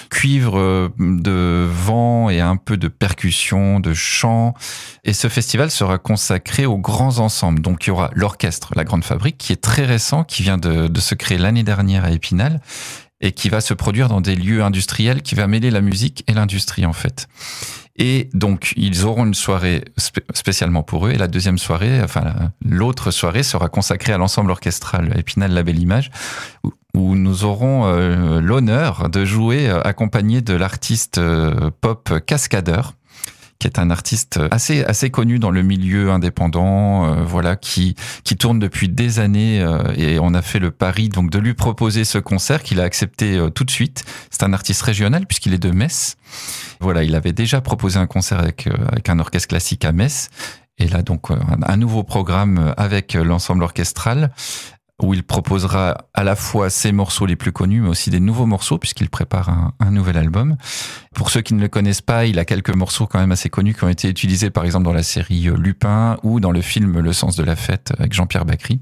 cuivre, 0.09 0.59
euh, 0.59 0.89
de 0.99 1.69
vent 1.71 2.31
et 2.31 2.41
un 2.41 2.57
peu 2.57 2.79
de 2.79 2.89
percussion, 2.89 3.79
de 3.79 3.93
chant. 3.93 4.55
Et 5.05 5.13
ce 5.13 5.29
festival 5.29 5.71
sera 5.71 5.99
consacré 5.99 6.65
aux 6.65 6.79
grands 6.79 7.19
ensembles. 7.19 7.61
Donc 7.61 7.85
il 7.85 7.89
y 7.89 7.91
aura 7.91 8.11
l'orchestre, 8.15 8.73
la 8.75 8.85
Grande 8.85 9.05
Fabrique, 9.05 9.37
qui 9.37 9.53
est 9.53 9.61
très 9.61 9.85
récent, 9.85 10.25
qui 10.25 10.43
vient 10.43 10.57
de, 10.57 10.89
se 10.99 11.15
créer 11.15 11.37
l'année 11.37 11.63
dernière 11.63 12.05
à 12.05 12.11
Épinal 12.11 12.61
et 13.21 13.33
qui 13.33 13.51
va 13.51 13.61
se 13.61 13.75
produire 13.75 14.09
dans 14.09 14.23
des 14.23 14.35
lieux 14.35 14.63
industriels, 14.63 15.21
qui 15.21 15.35
va 15.35 15.47
mêler 15.47 15.71
la 15.71 15.83
musique 15.83 16.25
et 16.27 16.33
l'industrie 16.33 16.87
en 16.87 16.95
fait. 16.95 17.29
Et 17.97 18.31
donc, 18.33 18.73
ils 18.77 19.05
auront 19.05 19.27
une 19.27 19.35
soirée 19.35 19.85
spécialement 20.33 20.83
pour 20.83 21.07
eux. 21.07 21.11
Et 21.11 21.19
la 21.19 21.29
deuxième 21.29 21.59
soirée, 21.59 22.01
enfin, 22.03 22.51
l'autre 22.65 23.11
soirée 23.11 23.43
sera 23.43 23.69
consacrée 23.69 24.15
à 24.15 24.19
l'ensemble 24.19 24.51
orchestral 24.51 25.13
Épinal 25.19 25.53
La 25.53 25.63
Belle 25.63 25.79
Image, 25.79 26.11
nous 26.95 27.45
aurons 27.45 27.87
euh, 27.87 28.41
l'honneur 28.41 29.09
de 29.09 29.25
jouer 29.25 29.69
euh, 29.69 29.81
accompagné 29.83 30.43
de 30.43 30.55
l'artiste 30.55 31.19
euh, 31.19 31.71
pop 31.81 32.13
Cascadeur 32.27 32.95
qui 33.59 33.69
est 33.69 33.79
un 33.79 33.91
artiste 33.91 34.41
assez 34.51 34.83
assez 34.83 35.11
connu 35.11 35.39
dans 35.39 35.53
le 35.53 35.63
milieu 35.63 36.11
indépendant, 36.11 37.25
voilà, 37.25 37.55
qui 37.55 37.95
qui 38.25 38.37
tourne 38.37 38.59
depuis 38.59 38.89
des 38.89 39.21
années 39.21 39.65
et 39.97 40.19
on 40.19 40.35
a 40.35 40.43
fait 40.43 40.59
le 40.59 40.73
pari 40.73 41.09
donc 41.09 41.31
de 41.31 41.39
lui 41.39 41.55
proposer 41.55 42.03
ce 42.03 42.19
concert 42.19 42.65
qu'il 42.65 42.81
a 42.81 42.83
accepté 42.83 43.41
tout 43.55 43.63
de 43.63 43.71
suite. 43.71 44.05
C'est 44.31 44.43
un 44.43 44.53
artiste 44.53 44.83
régional 44.83 45.27
puisqu'il 45.27 45.55
est 45.55 45.63
de 45.63 45.71
Metz. 45.71 46.17
Voilà, 46.81 47.05
il 47.05 47.15
avait 47.15 47.33
déjà 47.33 47.61
proposé 47.61 48.01
un 48.01 48.09
concert 48.09 48.41
avec 48.41 48.69
avec 48.89 49.09
un 49.09 49.21
orchestre 49.21 49.47
classique 49.47 49.85
à 49.85 49.93
Metz. 49.93 50.29
Et 50.79 50.89
là, 50.89 51.03
donc, 51.03 51.29
un 51.31 51.77
nouveau 51.77 52.03
programme 52.03 52.75
avec 52.77 53.15
l'ensemble 53.15 53.63
orchestral 53.63 54.33
où 55.01 55.15
il 55.15 55.23
proposera 55.23 56.07
à 56.15 56.25
la 56.25 56.37
fois 56.37 56.71
ses 56.71 56.93
morceaux 56.93 57.27
les 57.27 57.37
plus 57.37 57.53
connus, 57.53 57.81
mais 57.81 57.89
aussi 57.89 58.11
des 58.11 58.21
nouveaux 58.21 58.47
morceaux, 58.47 58.79
puisqu'il 58.79 59.09
prépare 59.11 59.73
un, 59.79 59.91
nouvel 59.91 60.17
album. 60.17 60.57
Pour 61.15 61.31
ceux 61.31 61.41
qui 61.41 61.55
ne 61.55 61.61
le 61.61 61.69
connaissent 61.69 62.01
pas, 62.01 62.25
il 62.25 62.39
a 62.39 62.45
quelques 62.45 62.75
morceaux 62.75 63.07
quand 63.07 63.19
même 63.19 63.33
assez 63.33 63.51
connus 63.51 63.75
qui 63.75 63.85
ont 63.85 63.89
été 63.89 64.09
utilisés, 64.09 64.51
par 64.51 64.65
exemple, 64.65 64.85
dans 64.85 64.93
la 64.93 65.03
série 65.03 65.49
Lupin 65.57 66.17
ou 66.23 66.41
dans 66.41 66.53
le 66.53 66.61
film 66.61 66.99
Le 67.01 67.13
sens 67.13 67.37
de 67.37 67.45
la 67.45 67.57
fête 67.57 67.93
avec 67.99 68.13
Jean-Pierre 68.13 68.45
Bacry. 68.45 68.81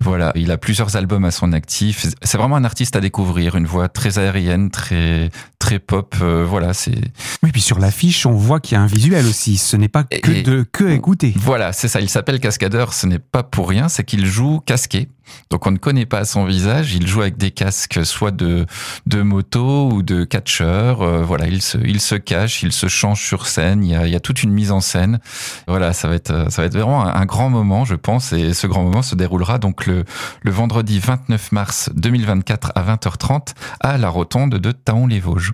Voilà, 0.00 0.32
il 0.34 0.50
a 0.50 0.58
plusieurs 0.58 0.96
albums 0.96 1.24
à 1.24 1.30
son 1.30 1.52
actif. 1.52 2.06
C'est 2.22 2.36
vraiment 2.36 2.56
un 2.56 2.64
artiste 2.64 2.96
à 2.96 3.00
découvrir, 3.00 3.56
une 3.56 3.66
voix 3.66 3.88
très 3.88 4.18
aérienne, 4.18 4.70
très 4.70 5.30
très 5.64 5.78
pop. 5.78 6.14
Euh, 6.20 6.44
voilà, 6.46 6.74
c'est. 6.74 6.94
Oui, 7.42 7.50
puis 7.50 7.62
sur 7.62 7.78
l'affiche, 7.78 8.26
on 8.26 8.32
voit 8.32 8.60
qu'il 8.60 8.76
y 8.76 8.78
a 8.78 8.82
un 8.82 8.86
visuel 8.86 9.24
aussi. 9.24 9.56
Ce 9.56 9.78
n'est 9.78 9.88
pas 9.88 10.04
que 10.04 10.42
de 10.42 10.62
que 10.70 10.84
écouter. 10.90 11.32
Voilà, 11.36 11.72
c'est 11.72 11.88
ça. 11.88 12.02
Il 12.02 12.10
s'appelle 12.10 12.38
Cascadeur. 12.38 12.92
Ce 12.92 13.06
n'est 13.06 13.18
pas 13.18 13.42
pour 13.42 13.70
rien. 13.70 13.88
C'est 13.88 14.04
qu'il 14.04 14.26
joue 14.26 14.60
casqué. 14.60 15.08
Donc 15.50 15.66
on 15.66 15.70
ne 15.70 15.78
connaît 15.78 16.04
pas 16.04 16.26
son 16.26 16.44
visage. 16.44 16.94
Il 16.94 17.06
joue 17.06 17.22
avec 17.22 17.38
des 17.38 17.50
casques, 17.50 18.04
soit 18.04 18.30
de 18.30 18.66
de 19.06 19.22
moto 19.22 19.90
ou 19.90 20.02
de 20.02 20.24
catcheur. 20.24 21.00
Euh, 21.00 21.22
voilà, 21.22 21.46
il 21.46 21.62
se 21.62 21.78
il 21.78 22.00
se 22.00 22.14
cache, 22.14 22.62
il 22.62 22.72
se 22.72 22.88
change 22.88 23.24
sur 23.24 23.46
scène. 23.46 23.82
Il 23.82 23.90
y 23.90 23.94
a 23.94 24.06
il 24.06 24.12
y 24.12 24.16
a 24.16 24.20
toute 24.20 24.42
une 24.42 24.52
mise 24.52 24.70
en 24.70 24.80
scène. 24.80 25.20
Voilà, 25.66 25.94
ça 25.94 26.08
va 26.08 26.14
être 26.14 26.50
ça 26.50 26.60
va 26.60 26.66
être 26.66 26.74
vraiment 26.74 27.06
un, 27.06 27.14
un 27.14 27.24
grand 27.24 27.48
moment, 27.48 27.86
je 27.86 27.94
pense. 27.94 28.34
Et 28.34 28.52
ce 28.52 28.66
grand 28.66 28.82
moment 28.82 29.00
se 29.00 29.14
déroulera 29.14 29.58
donc 29.58 29.86
le 29.86 30.04
le, 30.42 30.50
vendredi 30.50 30.98
29 30.98 31.52
mars 31.52 31.90
2024 31.94 32.72
à 32.74 32.82
20h30 32.82 33.54
à 33.80 33.96
la 33.96 34.10
rotonde 34.10 34.56
de 34.56 34.72
Taon-les-Vosges. 34.72 35.53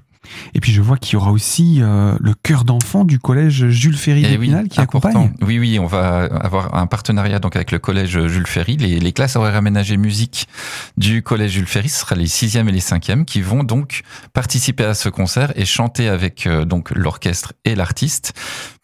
Et 0.54 0.60
puis 0.60 0.72
je 0.72 0.82
vois 0.82 0.96
qu'il 0.96 1.14
y 1.14 1.16
aura 1.16 1.32
aussi 1.32 1.78
euh, 1.80 2.14
le 2.20 2.34
cœur 2.34 2.64
d'enfant 2.64 3.04
du 3.04 3.18
collège 3.18 3.68
Jules 3.68 3.96
Ferry 3.96 4.24
eh 4.24 4.30
d'Épinal 4.30 4.68
qui 4.68 4.80
accompagne. 4.80 5.32
Oui, 5.40 5.58
oui, 5.58 5.78
on 5.78 5.86
va 5.86 6.24
avoir 6.24 6.74
un 6.74 6.86
partenariat 6.86 7.38
donc 7.38 7.56
avec 7.56 7.72
le 7.72 7.78
collège 7.78 8.26
Jules 8.26 8.46
Ferry. 8.46 8.76
Les, 8.76 9.00
les 9.00 9.12
classes 9.12 9.36
horaires 9.36 9.56
aménagées 9.56 9.96
musique 9.96 10.46
du 10.96 11.22
collège 11.22 11.52
Jules 11.52 11.66
Ferry, 11.66 11.88
ce 11.88 12.00
sera 12.00 12.14
les 12.14 12.26
sixièmes 12.26 12.68
et 12.68 12.72
les 12.72 12.80
cinquièmes 12.80 13.24
qui 13.24 13.40
vont 13.40 13.64
donc 13.64 14.02
participer 14.32 14.84
à 14.84 14.94
ce 14.94 15.08
concert 15.08 15.52
et 15.56 15.64
chanter 15.64 16.08
avec 16.08 16.46
euh, 16.46 16.64
donc 16.64 16.90
l'orchestre 16.90 17.54
et 17.64 17.74
l'artiste. 17.74 18.32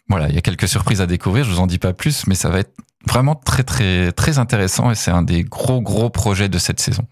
Voilà, 0.09 0.29
il 0.29 0.35
y 0.35 0.39
a 0.39 0.43
quelques 0.43 0.69
surprises 0.69 1.01
à 1.01 1.07
découvrir, 1.07 1.45
je 1.45 1.51
vous 1.51 1.61
en 1.61 1.67
dis 1.67 1.79
pas 1.79 1.93
plus, 1.93 2.27
mais 2.27 2.35
ça 2.35 2.49
va 2.49 2.61
être 2.61 2.75
vraiment 3.07 3.35
très 3.35 3.63
très 3.63 4.13
très 4.13 4.39
intéressant 4.39 4.91
et 4.91 4.95
c'est 4.95 5.11
un 5.11 5.23
des 5.23 5.45
gros 5.45 5.81
gros 5.81 6.11
projets 6.11 6.49
de 6.49 6.59
cette 6.59 6.81
saison. 6.81 7.05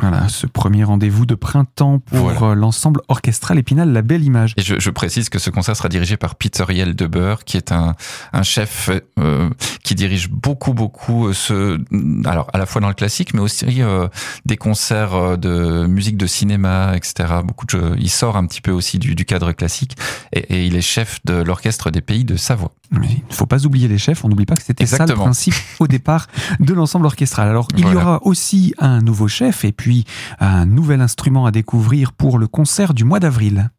Voilà, 0.00 0.28
ce 0.28 0.46
premier 0.46 0.84
rendez-vous 0.84 1.26
de 1.26 1.34
printemps 1.34 1.98
pour 1.98 2.42
euh, 2.42 2.54
l'ensemble 2.54 3.00
orchestral 3.08 3.58
Épinal 3.58 3.92
La 3.92 4.02
Belle 4.02 4.24
Image. 4.24 4.54
Et 4.56 4.62
je, 4.62 4.78
je, 4.78 4.90
précise 4.90 5.28
que 5.28 5.38
ce 5.38 5.50
concert 5.50 5.76
sera 5.76 5.88
dirigé 5.88 6.16
par 6.16 6.34
Peter 6.36 6.64
Yel 6.70 6.94
Deber, 6.94 7.44
qui 7.44 7.56
est 7.56 7.72
un, 7.72 7.94
un 8.32 8.42
chef 8.42 8.90
euh, 9.18 9.50
qui 9.82 9.94
dirige 9.94 10.30
beaucoup, 10.30 10.72
beaucoup 10.72 11.26
euh, 11.26 11.32
ce, 11.32 11.80
alors 12.28 12.48
à 12.52 12.58
la 12.58 12.66
fois 12.66 12.80
dans 12.80 12.88
le 12.88 12.94
classique, 12.94 13.34
mais 13.34 13.40
aussi 13.40 13.82
euh, 13.82 14.08
des 14.46 14.56
concerts 14.56 15.14
euh, 15.14 15.36
de 15.36 15.86
musique 15.86 16.16
de 16.16 16.26
cinéma, 16.26 16.92
etc. 16.94 17.40
Beaucoup 17.44 17.66
de, 17.66 17.96
il 17.98 18.10
sort 18.10 18.36
un 18.36 18.46
petit 18.46 18.60
peu 18.60 18.70
aussi 18.70 18.98
du, 18.98 19.14
du 19.14 19.24
cadre 19.24 19.52
classique, 19.52 19.96
et, 20.32 20.40
et, 20.40 20.66
il 20.66 20.76
est 20.76 20.80
chef 20.80 21.18
de 21.24 21.34
l'orchestre 21.34 21.90
des 21.90 22.00
Pays 22.00 22.24
de 22.24 22.36
Savoie. 22.36 22.72
Mais 22.90 23.08
il 23.08 23.24
ne 23.28 23.34
faut 23.34 23.46
pas 23.46 23.64
oublier 23.66 23.88
les 23.88 23.98
chefs. 23.98 24.24
On 24.24 24.28
n'oublie 24.28 24.46
pas 24.46 24.56
que 24.56 24.62
c'était 24.62 24.86
ça 24.86 25.06
le 25.06 25.14
principe 25.14 25.54
au 25.78 25.86
départ 25.86 26.26
de 26.58 26.74
l'ensemble 26.74 27.06
orchestral. 27.06 27.48
Alors 27.48 27.68
il 27.76 27.82
voilà. 27.82 28.00
y 28.00 28.02
aura 28.02 28.26
aussi 28.26 28.74
un 28.78 29.00
nouveau 29.00 29.28
chef 29.28 29.64
et 29.64 29.72
puis 29.72 30.04
un 30.40 30.66
nouvel 30.66 31.00
instrument 31.00 31.46
à 31.46 31.52
découvrir 31.52 32.12
pour 32.12 32.38
le 32.38 32.48
concert 32.48 32.92
du 32.94 33.04
mois 33.04 33.20
d'avril. 33.20 33.70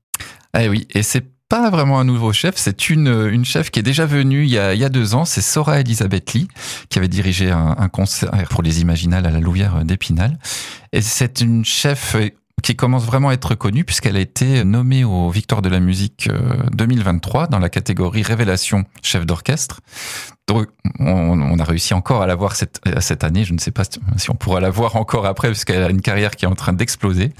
Eh 0.57 0.69
oui, 0.69 0.87
et 0.91 1.03
c'est 1.03 1.29
pas 1.49 1.69
vraiment 1.69 1.99
un 1.99 2.05
nouveau 2.05 2.31
chef, 2.31 2.55
c'est 2.55 2.89
une, 2.89 3.29
une 3.29 3.43
chef 3.43 3.71
qui 3.71 3.79
est 3.79 3.83
déjà 3.83 4.05
venue 4.05 4.43
il 4.43 4.49
y 4.49 4.57
a, 4.57 4.73
il 4.73 4.79
y 4.79 4.85
a 4.85 4.89
deux 4.89 5.15
ans, 5.15 5.25
c'est 5.25 5.41
Sora 5.41 5.81
Elisabeth 5.81 6.31
Lee, 6.31 6.47
qui 6.87 6.97
avait 6.97 7.09
dirigé 7.09 7.51
un, 7.51 7.75
un 7.77 7.89
concert 7.89 8.31
pour 8.49 8.63
les 8.63 8.79
Imaginales 8.79 9.25
à 9.25 9.31
la 9.31 9.41
Louvière 9.41 9.83
d'Épinal. 9.83 10.39
Et 10.93 11.01
c'est 11.01 11.41
une 11.41 11.65
chef 11.65 12.15
qui 12.61 12.75
commence 12.75 13.05
vraiment 13.05 13.29
à 13.29 13.33
être 13.33 13.55
connue 13.55 13.83
puisqu'elle 13.83 14.17
a 14.17 14.19
été 14.19 14.63
nommée 14.63 15.03
aux 15.03 15.29
Victoires 15.29 15.61
de 15.61 15.69
la 15.69 15.79
musique 15.79 16.29
2023 16.73 17.47
dans 17.47 17.59
la 17.59 17.69
catégorie 17.69 18.23
Révélation 18.23 18.85
chef 19.01 19.25
d'orchestre. 19.25 19.81
Donc, 20.51 20.67
on, 20.99 21.59
a 21.59 21.63
réussi 21.63 21.93
encore 21.93 22.21
à 22.21 22.27
la 22.27 22.35
voir 22.35 22.57
cette, 22.57 22.81
cette 22.99 23.23
année. 23.23 23.45
Je 23.45 23.53
ne 23.53 23.57
sais 23.57 23.71
pas 23.71 23.83
si 24.17 24.29
on 24.29 24.35
pourra 24.35 24.59
la 24.59 24.69
voir 24.69 24.97
encore 24.97 25.25
après, 25.25 25.47
puisqu'elle 25.47 25.81
a 25.81 25.89
une 25.89 26.01
carrière 26.01 26.31
qui 26.31 26.43
est 26.43 26.47
en 26.47 26.55
train 26.55 26.73
d'exploser. 26.73 27.31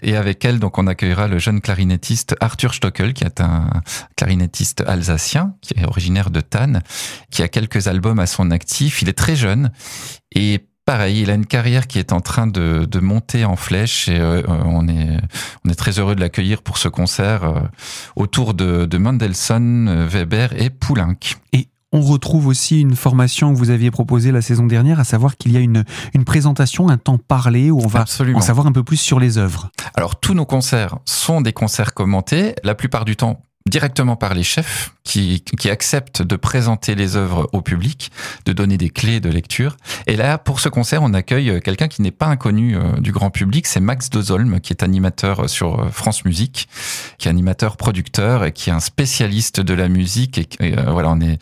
Et 0.00 0.16
avec 0.16 0.42
elle, 0.42 0.58
donc, 0.58 0.78
on 0.78 0.86
accueillera 0.86 1.28
le 1.28 1.38
jeune 1.38 1.60
clarinettiste 1.60 2.34
Arthur 2.40 2.72
Stockel, 2.72 3.12
qui 3.12 3.24
est 3.24 3.42
un 3.42 3.68
clarinettiste 4.16 4.82
alsacien, 4.86 5.54
qui 5.60 5.74
est 5.74 5.84
originaire 5.84 6.30
de 6.30 6.40
Tannes, 6.40 6.82
qui 7.30 7.42
a 7.42 7.48
quelques 7.48 7.88
albums 7.88 8.20
à 8.20 8.26
son 8.26 8.50
actif. 8.50 9.02
Il 9.02 9.10
est 9.10 9.18
très 9.18 9.36
jeune 9.36 9.70
et 10.34 10.66
pareil, 10.86 11.20
il 11.20 11.30
a 11.30 11.34
une 11.34 11.44
carrière 11.44 11.86
qui 11.86 11.98
est 11.98 12.12
en 12.12 12.20
train 12.20 12.46
de, 12.46 12.86
de 12.90 13.00
monter 13.00 13.44
en 13.44 13.56
flèche 13.56 14.08
et 14.08 14.18
euh, 14.18 14.42
on 14.46 14.88
est 14.88 15.18
on 15.64 15.68
est 15.68 15.74
très 15.74 15.98
heureux 15.98 16.14
de 16.14 16.20
l'accueillir 16.20 16.62
pour 16.62 16.78
ce 16.78 16.88
concert 16.88 17.44
euh, 17.44 17.60
autour 18.14 18.54
de, 18.54 18.86
de 18.86 18.98
Mendelssohn, 18.98 20.06
Weber 20.06 20.58
et 20.60 20.70
Poulenc. 20.70 21.36
Et 21.52 21.68
on 21.92 22.00
retrouve 22.00 22.46
aussi 22.46 22.80
une 22.80 22.96
formation 22.96 23.52
que 23.52 23.58
vous 23.58 23.70
aviez 23.70 23.90
proposée 23.90 24.30
la 24.30 24.42
saison 24.42 24.66
dernière, 24.66 25.00
à 25.00 25.04
savoir 25.04 25.36
qu'il 25.36 25.52
y 25.52 25.56
a 25.56 25.60
une, 25.60 25.84
une 26.14 26.24
présentation, 26.24 26.88
un 26.88 26.98
temps 26.98 27.18
parlé 27.18 27.70
où 27.70 27.80
on 27.80 27.86
va 27.86 28.04
en 28.34 28.40
savoir 28.40 28.66
un 28.66 28.72
peu 28.72 28.82
plus 28.82 28.96
sur 28.96 29.18
les 29.18 29.38
œuvres. 29.38 29.70
Alors 29.94 30.16
tous 30.20 30.34
nos 30.34 30.46
concerts 30.46 30.98
sont 31.04 31.40
des 31.40 31.52
concerts 31.52 31.94
commentés, 31.94 32.54
la 32.64 32.74
plupart 32.74 33.04
du 33.04 33.16
temps 33.16 33.40
directement 33.66 34.16
par 34.16 34.34
les 34.34 34.42
chefs 34.42 34.92
qui, 35.04 35.42
qui 35.42 35.70
acceptent 35.70 36.22
de 36.22 36.36
présenter 36.36 36.94
les 36.94 37.16
œuvres 37.16 37.48
au 37.52 37.60
public, 37.60 38.10
de 38.44 38.52
donner 38.52 38.78
des 38.78 38.90
clés 38.90 39.20
de 39.20 39.28
lecture. 39.28 39.76
Et 40.06 40.16
là, 40.16 40.38
pour 40.38 40.60
ce 40.60 40.68
concert, 40.68 41.02
on 41.02 41.14
accueille 41.14 41.60
quelqu'un 41.60 41.88
qui 41.88 42.02
n'est 42.02 42.10
pas 42.10 42.26
inconnu 42.26 42.76
euh, 42.76 43.00
du 43.00 43.12
grand 43.12 43.30
public, 43.30 43.66
c'est 43.66 43.80
Max 43.80 44.10
Dozolm, 44.10 44.60
qui 44.60 44.72
est 44.72 44.82
animateur 44.82 45.48
sur 45.48 45.80
euh, 45.80 45.88
France 45.90 46.24
Musique, 46.24 46.68
qui 47.18 47.28
est 47.28 47.30
animateur, 47.30 47.76
producteur 47.76 48.44
et 48.44 48.52
qui 48.52 48.70
est 48.70 48.72
un 48.72 48.80
spécialiste 48.80 49.60
de 49.60 49.74
la 49.74 49.88
musique. 49.88 50.56
Et, 50.60 50.78
euh, 50.78 50.90
voilà, 50.90 51.10
on 51.10 51.20
est 51.20 51.38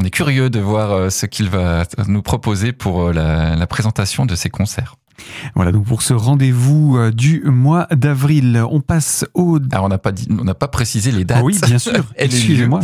on 0.00 0.04
est 0.04 0.10
curieux 0.10 0.48
de 0.48 0.60
voir 0.60 1.10
ce 1.10 1.26
qu'il 1.26 1.50
va 1.50 1.82
nous 2.06 2.22
proposer 2.22 2.72
pour 2.72 3.12
la, 3.12 3.56
la 3.56 3.66
présentation 3.66 4.26
de 4.26 4.36
ses 4.36 4.48
concerts. 4.48 4.94
Voilà 5.54 5.72
donc 5.72 5.84
pour 5.84 6.02
ce 6.02 6.14
rendez-vous 6.14 6.96
euh, 6.96 7.10
du 7.10 7.42
mois 7.44 7.86
d'avril, 7.90 8.62
on 8.70 8.80
passe 8.80 9.26
au. 9.34 9.56
Alors 9.56 9.68
ah, 9.72 9.82
on 9.84 9.88
n'a 9.88 9.98
pas 9.98 10.12
dit, 10.12 10.28
on 10.30 10.44
n'a 10.44 10.54
pas 10.54 10.68
précisé 10.68 11.10
les 11.10 11.24
dates. 11.24 11.42
Oui, 11.42 11.58
bien 11.66 11.78
sûr. 11.78 12.04
Excusez-moi. 12.16 12.80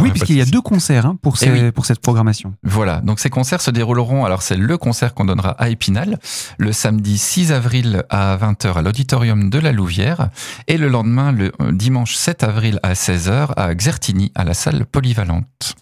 Oui, 0.00 0.10
puisqu'il 0.10 0.36
y 0.36 0.40
a 0.40 0.46
deux 0.46 0.60
concerts 0.60 1.06
hein, 1.06 1.16
pour, 1.20 1.36
eh 1.42 1.72
pour 1.72 1.86
cette 1.86 2.00
programmation. 2.00 2.54
Voilà, 2.62 3.00
donc 3.00 3.20
ces 3.20 3.30
concerts 3.30 3.60
se 3.60 3.70
dérouleront. 3.70 4.24
Alors 4.24 4.42
c'est 4.42 4.56
le 4.56 4.78
concert 4.78 5.14
qu'on 5.14 5.24
donnera 5.24 5.50
à 5.50 5.68
Épinal 5.68 6.18
le 6.58 6.72
samedi 6.72 7.18
6 7.18 7.52
avril 7.52 8.04
à 8.10 8.36
20h 8.36 8.74
à 8.74 8.82
l'auditorium 8.82 9.50
de 9.50 9.58
la 9.58 9.72
Louvière 9.72 10.28
et 10.68 10.78
le 10.78 10.88
lendemain 10.88 11.32
le 11.32 11.52
euh, 11.60 11.72
dimanche 11.72 12.14
7 12.14 12.44
avril 12.44 12.80
à 12.82 12.94
16h 12.94 13.52
à 13.56 13.74
Xertigny 13.74 14.32
à 14.34 14.44
la 14.44 14.54
salle 14.54 14.86
polyvalente. 14.86 15.76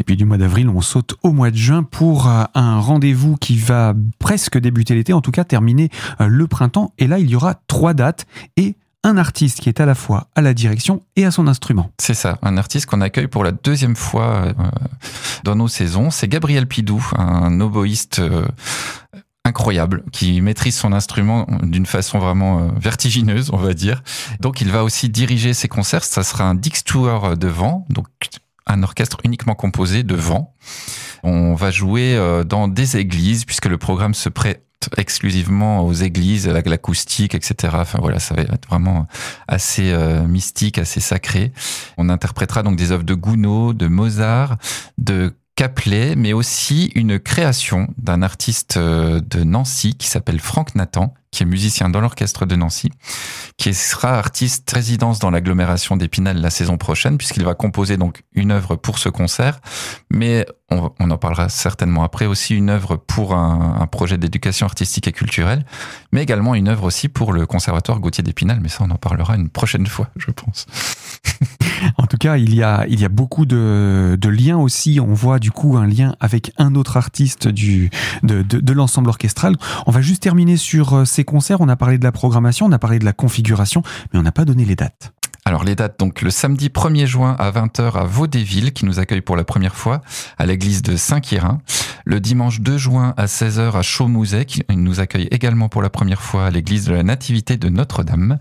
Et 0.00 0.04
puis 0.04 0.16
du 0.16 0.24
mois 0.24 0.38
d'avril, 0.38 0.68
on 0.68 0.80
saute 0.80 1.14
au 1.22 1.32
mois 1.32 1.50
de 1.50 1.56
juin 1.56 1.82
pour 1.82 2.28
euh, 2.28 2.44
un 2.54 2.80
rendez-vous 2.80 3.36
qui 3.36 3.56
va 3.56 3.94
presque 4.18 4.58
débuter 4.58 4.94
l'été, 4.94 5.12
en 5.12 5.20
tout 5.20 5.30
cas 5.30 5.44
terminer 5.48 5.90
euh, 6.20 6.26
le 6.26 6.46
printemps. 6.46 6.92
Et 6.98 7.06
là, 7.06 7.18
il 7.18 7.28
y 7.30 7.36
aura 7.36 7.60
trois 7.66 7.94
dates 7.94 8.26
et 8.56 8.76
un 9.04 9.16
artiste 9.16 9.60
qui 9.60 9.68
est 9.68 9.80
à 9.80 9.86
la 9.86 9.94
fois 9.94 10.28
à 10.34 10.40
la 10.40 10.54
direction 10.54 11.02
et 11.16 11.24
à 11.24 11.30
son 11.30 11.46
instrument. 11.46 11.90
C'est 11.98 12.14
ça, 12.14 12.38
un 12.42 12.56
artiste 12.56 12.86
qu'on 12.86 13.00
accueille 13.00 13.28
pour 13.28 13.44
la 13.44 13.52
deuxième 13.52 13.96
fois 13.96 14.46
euh, 14.46 14.52
dans 15.44 15.54
nos 15.54 15.68
saisons. 15.68 16.10
C'est 16.10 16.28
Gabriel 16.28 16.66
Pidou, 16.66 17.04
un 17.16 17.60
oboïste 17.60 18.20
incroyable, 19.44 20.04
qui 20.12 20.40
maîtrise 20.42 20.76
son 20.76 20.92
instrument 20.92 21.46
d'une 21.62 21.86
façon 21.86 22.18
vraiment 22.18 22.68
vertigineuse, 22.76 23.50
on 23.52 23.56
va 23.56 23.72
dire. 23.72 24.02
Donc 24.40 24.60
il 24.60 24.70
va 24.70 24.84
aussi 24.84 25.08
diriger 25.08 25.54
ses 25.54 25.68
concerts. 25.68 26.04
Ça 26.04 26.22
sera 26.22 26.44
un 26.44 26.54
Dix 26.54 26.84
Tour 26.84 27.36
de 27.36 27.48
vent, 27.48 27.86
donc 27.88 28.06
un 28.68 28.82
orchestre 28.82 29.18
uniquement 29.24 29.54
composé 29.54 30.02
de 30.02 30.14
vent. 30.14 30.54
On 31.22 31.54
va 31.54 31.70
jouer 31.70 32.14
euh, 32.14 32.44
dans 32.44 32.68
des 32.68 32.96
églises 32.96 33.44
puisque 33.44 33.66
le 33.66 33.78
programme 33.78 34.14
se 34.14 34.28
prête 34.28 34.64
exclusivement 34.96 35.84
aux 35.84 35.92
églises, 35.92 36.48
avec 36.48 36.66
l'acoustique, 36.68 37.34
etc. 37.34 37.74
Enfin 37.78 37.98
voilà, 38.00 38.18
ça 38.18 38.34
va 38.34 38.42
être 38.42 38.68
vraiment 38.68 39.06
assez 39.46 39.92
euh, 39.92 40.26
mystique, 40.26 40.78
assez 40.78 41.00
sacré. 41.00 41.52
On 41.96 42.08
interprétera 42.08 42.62
donc 42.62 42.76
des 42.76 42.92
œuvres 42.92 43.04
de 43.04 43.14
Gounod, 43.14 43.76
de 43.76 43.88
Mozart, 43.88 44.56
de 44.96 45.34
Caplet, 45.56 46.14
mais 46.14 46.32
aussi 46.32 46.92
une 46.94 47.18
création 47.18 47.88
d'un 47.98 48.22
artiste 48.22 48.76
euh, 48.76 49.20
de 49.20 49.42
Nancy 49.42 49.94
qui 49.96 50.06
s'appelle 50.06 50.38
Franck 50.38 50.76
Nathan, 50.76 51.14
qui 51.30 51.42
est 51.42 51.46
musicien 51.46 51.88
dans 51.88 52.00
l'orchestre 52.00 52.46
de 52.46 52.56
Nancy, 52.56 52.90
qui 53.56 53.74
sera 53.74 54.18
artiste 54.18 54.70
résidence 54.70 55.18
dans 55.18 55.30
l'agglomération 55.30 55.96
d'Épinal 55.96 56.40
la 56.40 56.50
saison 56.50 56.76
prochaine, 56.76 57.18
puisqu'il 57.18 57.44
va 57.44 57.54
composer 57.54 57.96
donc 57.96 58.22
une 58.34 58.50
œuvre 58.50 58.76
pour 58.76 58.98
ce 58.98 59.08
concert, 59.08 59.60
mais 60.10 60.46
on, 60.70 61.10
en 61.10 61.18
parlera 61.18 61.48
certainement 61.48 62.04
après, 62.04 62.26
aussi 62.26 62.54
une 62.54 62.68
œuvre 62.68 62.96
pour 62.96 63.34
un, 63.34 63.86
projet 63.90 64.18
d'éducation 64.18 64.66
artistique 64.66 65.08
et 65.08 65.12
culturelle, 65.12 65.64
mais 66.12 66.22
également 66.22 66.54
une 66.54 66.68
œuvre 66.68 66.84
aussi 66.84 67.08
pour 67.08 67.32
le 67.32 67.46
conservatoire 67.46 68.00
Gauthier 68.00 68.22
d'Épinal, 68.22 68.60
mais 68.60 68.68
ça 68.68 68.84
on 68.86 68.90
en 68.90 68.96
parlera 68.96 69.34
une 69.36 69.48
prochaine 69.48 69.86
fois, 69.86 70.10
je 70.16 70.30
pense. 70.30 70.66
en 71.96 72.06
tout 72.06 72.18
cas, 72.18 72.36
il 72.36 72.54
y 72.54 72.62
a, 72.62 72.86
il 72.88 73.00
y 73.00 73.04
a 73.04 73.08
beaucoup 73.08 73.46
de, 73.46 74.18
de, 74.20 74.28
liens 74.28 74.58
aussi. 74.58 75.00
On 75.00 75.14
voit 75.14 75.38
du 75.38 75.50
coup 75.50 75.76
un 75.76 75.86
lien 75.86 76.14
avec 76.20 76.52
un 76.58 76.74
autre 76.74 76.96
artiste 76.96 77.48
du, 77.48 77.90
de, 78.22 78.42
de, 78.42 78.72
l'ensemble 78.72 79.08
orchestral. 79.08 79.56
On 79.86 79.90
va 79.90 80.02
juste 80.02 80.22
terminer 80.22 80.56
sur 80.56 80.94
euh, 80.94 81.04
concerts. 81.24 81.60
On 81.60 81.68
a 81.68 81.76
parlé 81.76 81.98
de 81.98 82.04
la 82.04 82.12
programmation, 82.12 82.66
on 82.66 82.72
a 82.72 82.78
parlé 82.78 82.98
de 82.98 83.04
la 83.04 83.12
configuration, 83.12 83.82
mais 84.12 84.18
on 84.18 84.22
n'a 84.22 84.32
pas 84.32 84.44
donné 84.44 84.64
les 84.64 84.76
dates. 84.76 85.12
Alors 85.48 85.64
les 85.64 85.74
dates, 85.74 85.98
donc 85.98 86.20
le 86.20 86.28
samedi 86.28 86.68
1er 86.68 87.06
juin 87.06 87.34
à 87.38 87.50
20h 87.50 87.94
à 87.94 88.04
Vaudéville, 88.04 88.74
qui 88.74 88.84
nous 88.84 88.98
accueille 89.00 89.22
pour 89.22 89.34
la 89.34 89.44
première 89.44 89.76
fois 89.76 90.02
à 90.36 90.44
l'église 90.44 90.82
de 90.82 90.94
Saint-Quirin. 90.94 91.62
Le 92.04 92.20
dimanche 92.20 92.60
2 92.60 92.76
juin 92.76 93.14
à 93.16 93.24
16h 93.24 93.72
à 93.72 93.80
Chaumouzet, 93.80 94.44
qui 94.44 94.62
nous 94.68 95.00
accueille 95.00 95.26
également 95.30 95.70
pour 95.70 95.80
la 95.80 95.88
première 95.88 96.20
fois 96.20 96.44
à 96.44 96.50
l'église 96.50 96.84
de 96.84 96.92
la 96.92 97.02
Nativité 97.02 97.56
de 97.56 97.70
Notre-Dame. 97.70 98.38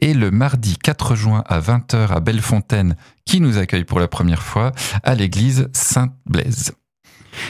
Et 0.00 0.12
le 0.12 0.30
mardi 0.30 0.76
4 0.76 1.14
juin 1.14 1.44
à 1.46 1.60
20h 1.60 2.08
à 2.08 2.20
Bellefontaine, 2.20 2.94
qui 3.24 3.40
nous 3.40 3.56
accueille 3.56 3.84
pour 3.84 3.98
la 3.98 4.08
première 4.08 4.42
fois 4.42 4.72
à 5.02 5.14
l'église 5.14 5.68
Sainte-Blaise. 5.72 6.72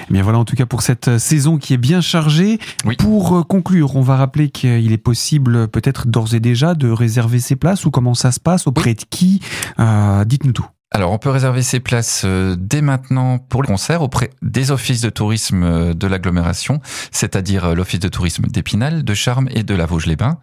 Eh 0.09 0.13
bien 0.13 0.23
voilà 0.23 0.39
en 0.39 0.45
tout 0.45 0.57
cas 0.57 0.67
pour 0.67 0.83
cette 0.83 1.19
saison 1.19 1.59
qui 1.59 1.75
est 1.75 1.79
bien 1.79 2.01
chargée. 2.01 2.59
Pour 2.99 3.39
euh, 3.39 3.43
conclure, 3.43 3.97
on 3.97 4.03
va 4.03 4.17
rappeler 4.17 4.51
qu'il 4.51 4.93
est 4.93 4.99
possible 4.99 5.69
peut-être 5.69 6.07
d'ores 6.07 6.35
et 6.35 6.41
déjà 6.41 6.75
de 6.75 6.91
réserver 6.91 7.41
ses 7.41 7.57
places 7.57 7.85
ou 7.85 7.91
comment 7.91 8.15
ça 8.15 8.33
se 8.33 8.41
passe, 8.41 8.67
auprès 8.67 8.95
de 8.95 9.03
qui 9.09 9.41
euh, 9.79 10.25
Dites-nous 10.25 10.53
tout. 10.53 10.67
Alors, 10.93 11.13
on 11.13 11.19
peut 11.19 11.31
réserver 11.31 11.63
ses 11.63 11.79
places 11.79 12.23
euh, 12.25 12.57
dès 12.59 12.83
maintenant 12.83 13.39
pour 13.39 13.63
le 13.63 13.69
concert 13.69 14.03
auprès 14.03 14.31
des 14.43 14.73
offices 14.73 15.01
de 15.01 15.11
tourisme 15.11 15.95
de 15.95 16.07
l'agglomération, 16.09 16.81
c'est-à-dire 17.13 17.75
l'office 17.75 18.01
de 18.01 18.09
tourisme 18.09 18.47
d'Épinal, 18.47 19.05
de 19.05 19.15
Charmes 19.15 19.49
et 19.53 19.63
de 19.63 19.75
la 19.75 19.87
Vosges-les-Bains 19.87 20.39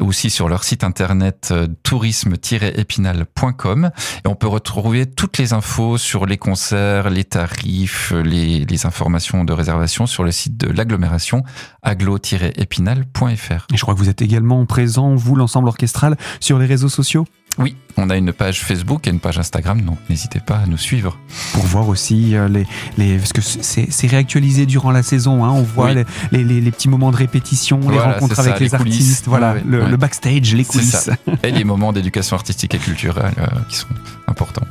aussi 0.00 0.30
sur 0.30 0.48
leur 0.48 0.64
site 0.64 0.82
internet 0.84 1.50
euh, 1.52 1.66
tourisme-épinal.com 1.82 3.90
et 4.24 4.28
on 4.28 4.34
peut 4.34 4.46
retrouver 4.46 5.04
toutes 5.06 5.36
les 5.38 5.52
infos 5.52 5.98
sur 5.98 6.24
les 6.26 6.36
concerts, 6.36 7.10
les 7.10 7.24
tarifs, 7.24 8.12
les, 8.12 8.64
les 8.64 8.86
informations 8.86 9.44
de 9.44 9.52
réservation 9.52 10.06
sur 10.06 10.24
le 10.24 10.32
site 10.32 10.56
de 10.56 10.70
l'agglomération 10.70 11.42
aglo-épinal.fr. 11.82 13.66
Et 13.72 13.76
je 13.76 13.82
crois 13.82 13.94
que 13.94 13.98
vous 13.98 14.08
êtes 14.08 14.22
également 14.22 14.64
présent, 14.66 15.14
vous, 15.14 15.36
l'ensemble 15.36 15.68
orchestral, 15.68 16.16
sur 16.40 16.58
les 16.58 16.66
réseaux 16.66 16.88
sociaux? 16.88 17.26
Oui, 17.58 17.76
on 17.96 18.10
a 18.10 18.16
une 18.16 18.32
page 18.32 18.62
Facebook 18.62 19.06
et 19.06 19.10
une 19.10 19.20
page 19.20 19.38
Instagram, 19.38 19.80
donc 19.80 19.98
n'hésitez 20.10 20.40
pas 20.40 20.56
à 20.56 20.66
nous 20.66 20.76
suivre. 20.76 21.18
Pour 21.52 21.64
voir 21.64 21.88
aussi 21.88 22.34
euh, 22.34 22.48
les, 22.48 22.66
les 22.98 23.18
parce 23.18 23.32
que 23.32 23.40
c'est 23.40 24.06
réactualisé 24.06 24.66
durant 24.66 24.90
la 24.90 25.02
saison, 25.02 25.44
hein, 25.44 25.50
on 25.50 25.62
voit 25.62 25.92
les, 25.92 26.04
les, 26.32 26.42
les, 26.42 26.70
petits 26.72 26.88
moments 26.88 27.12
de 27.12 27.16
répétition, 27.16 27.78
les 27.88 27.98
rencontres 27.98 28.40
avec 28.40 28.58
les, 28.58 28.74
artistes, 28.74 29.26
voilà, 29.26 29.54
le, 29.64 29.96
backstage, 29.96 30.54
les 30.54 30.64
coulisses. 30.64 31.10
Et 31.44 31.52
les 31.52 31.64
moments 31.64 31.92
d'éducation 31.92 32.36
artistique 32.36 32.74
et 32.74 32.78
culturelle 32.78 33.34
euh, 33.38 33.46
qui 33.68 33.76
sont 33.76 33.88
importants. 34.26 34.66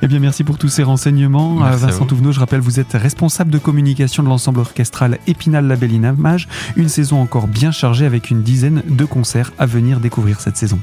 Eh 0.00 0.06
bien, 0.06 0.20
merci 0.20 0.44
pour 0.44 0.58
tous 0.58 0.68
ces 0.68 0.84
renseignements. 0.84 1.64
Euh, 1.64 1.70
Vincent 1.70 2.06
Touvenot, 2.06 2.30
je 2.32 2.40
rappelle, 2.40 2.60
vous 2.60 2.78
êtes 2.78 2.92
responsable 2.92 3.50
de 3.50 3.58
communication 3.58 4.22
de 4.22 4.28
l'ensemble 4.28 4.60
orchestral 4.60 5.18
Épinal 5.26 5.66
Label 5.66 5.92
Image. 5.92 6.48
Une 6.76 6.88
saison 6.88 7.20
encore 7.20 7.48
bien 7.48 7.72
chargée 7.72 8.06
avec 8.06 8.30
une 8.30 8.42
dizaine 8.42 8.82
de 8.88 9.04
concerts 9.04 9.52
à 9.58 9.66
venir 9.66 9.98
découvrir 9.98 10.40
cette 10.40 10.56
saison. 10.56 10.78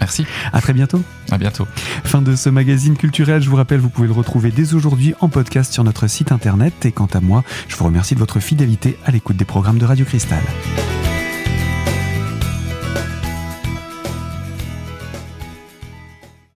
Merci. 0.00 0.26
À 0.52 0.60
très 0.60 0.72
bientôt. 0.72 1.02
À 1.30 1.38
bientôt. 1.38 1.66
Fin 2.04 2.22
de 2.22 2.36
ce 2.36 2.50
magazine 2.50 2.96
culturel. 2.96 3.42
Je 3.42 3.48
vous 3.48 3.56
rappelle, 3.56 3.80
vous 3.80 3.88
pouvez 3.88 4.06
le 4.06 4.12
retrouver 4.12 4.50
dès 4.50 4.74
aujourd'hui 4.74 5.14
en 5.20 5.28
podcast 5.28 5.72
sur 5.72 5.84
notre 5.84 6.06
site 6.06 6.32
internet. 6.32 6.84
Et 6.84 6.92
quant 6.92 7.08
à 7.12 7.20
moi, 7.20 7.42
je 7.68 7.76
vous 7.76 7.84
remercie 7.84 8.14
de 8.14 8.20
votre 8.20 8.40
fidélité 8.40 8.98
à 9.04 9.10
l'écoute 9.10 9.36
des 9.36 9.44
programmes 9.44 9.78
de 9.78 9.86
Radio 9.86 10.04
Cristal. 10.04 10.42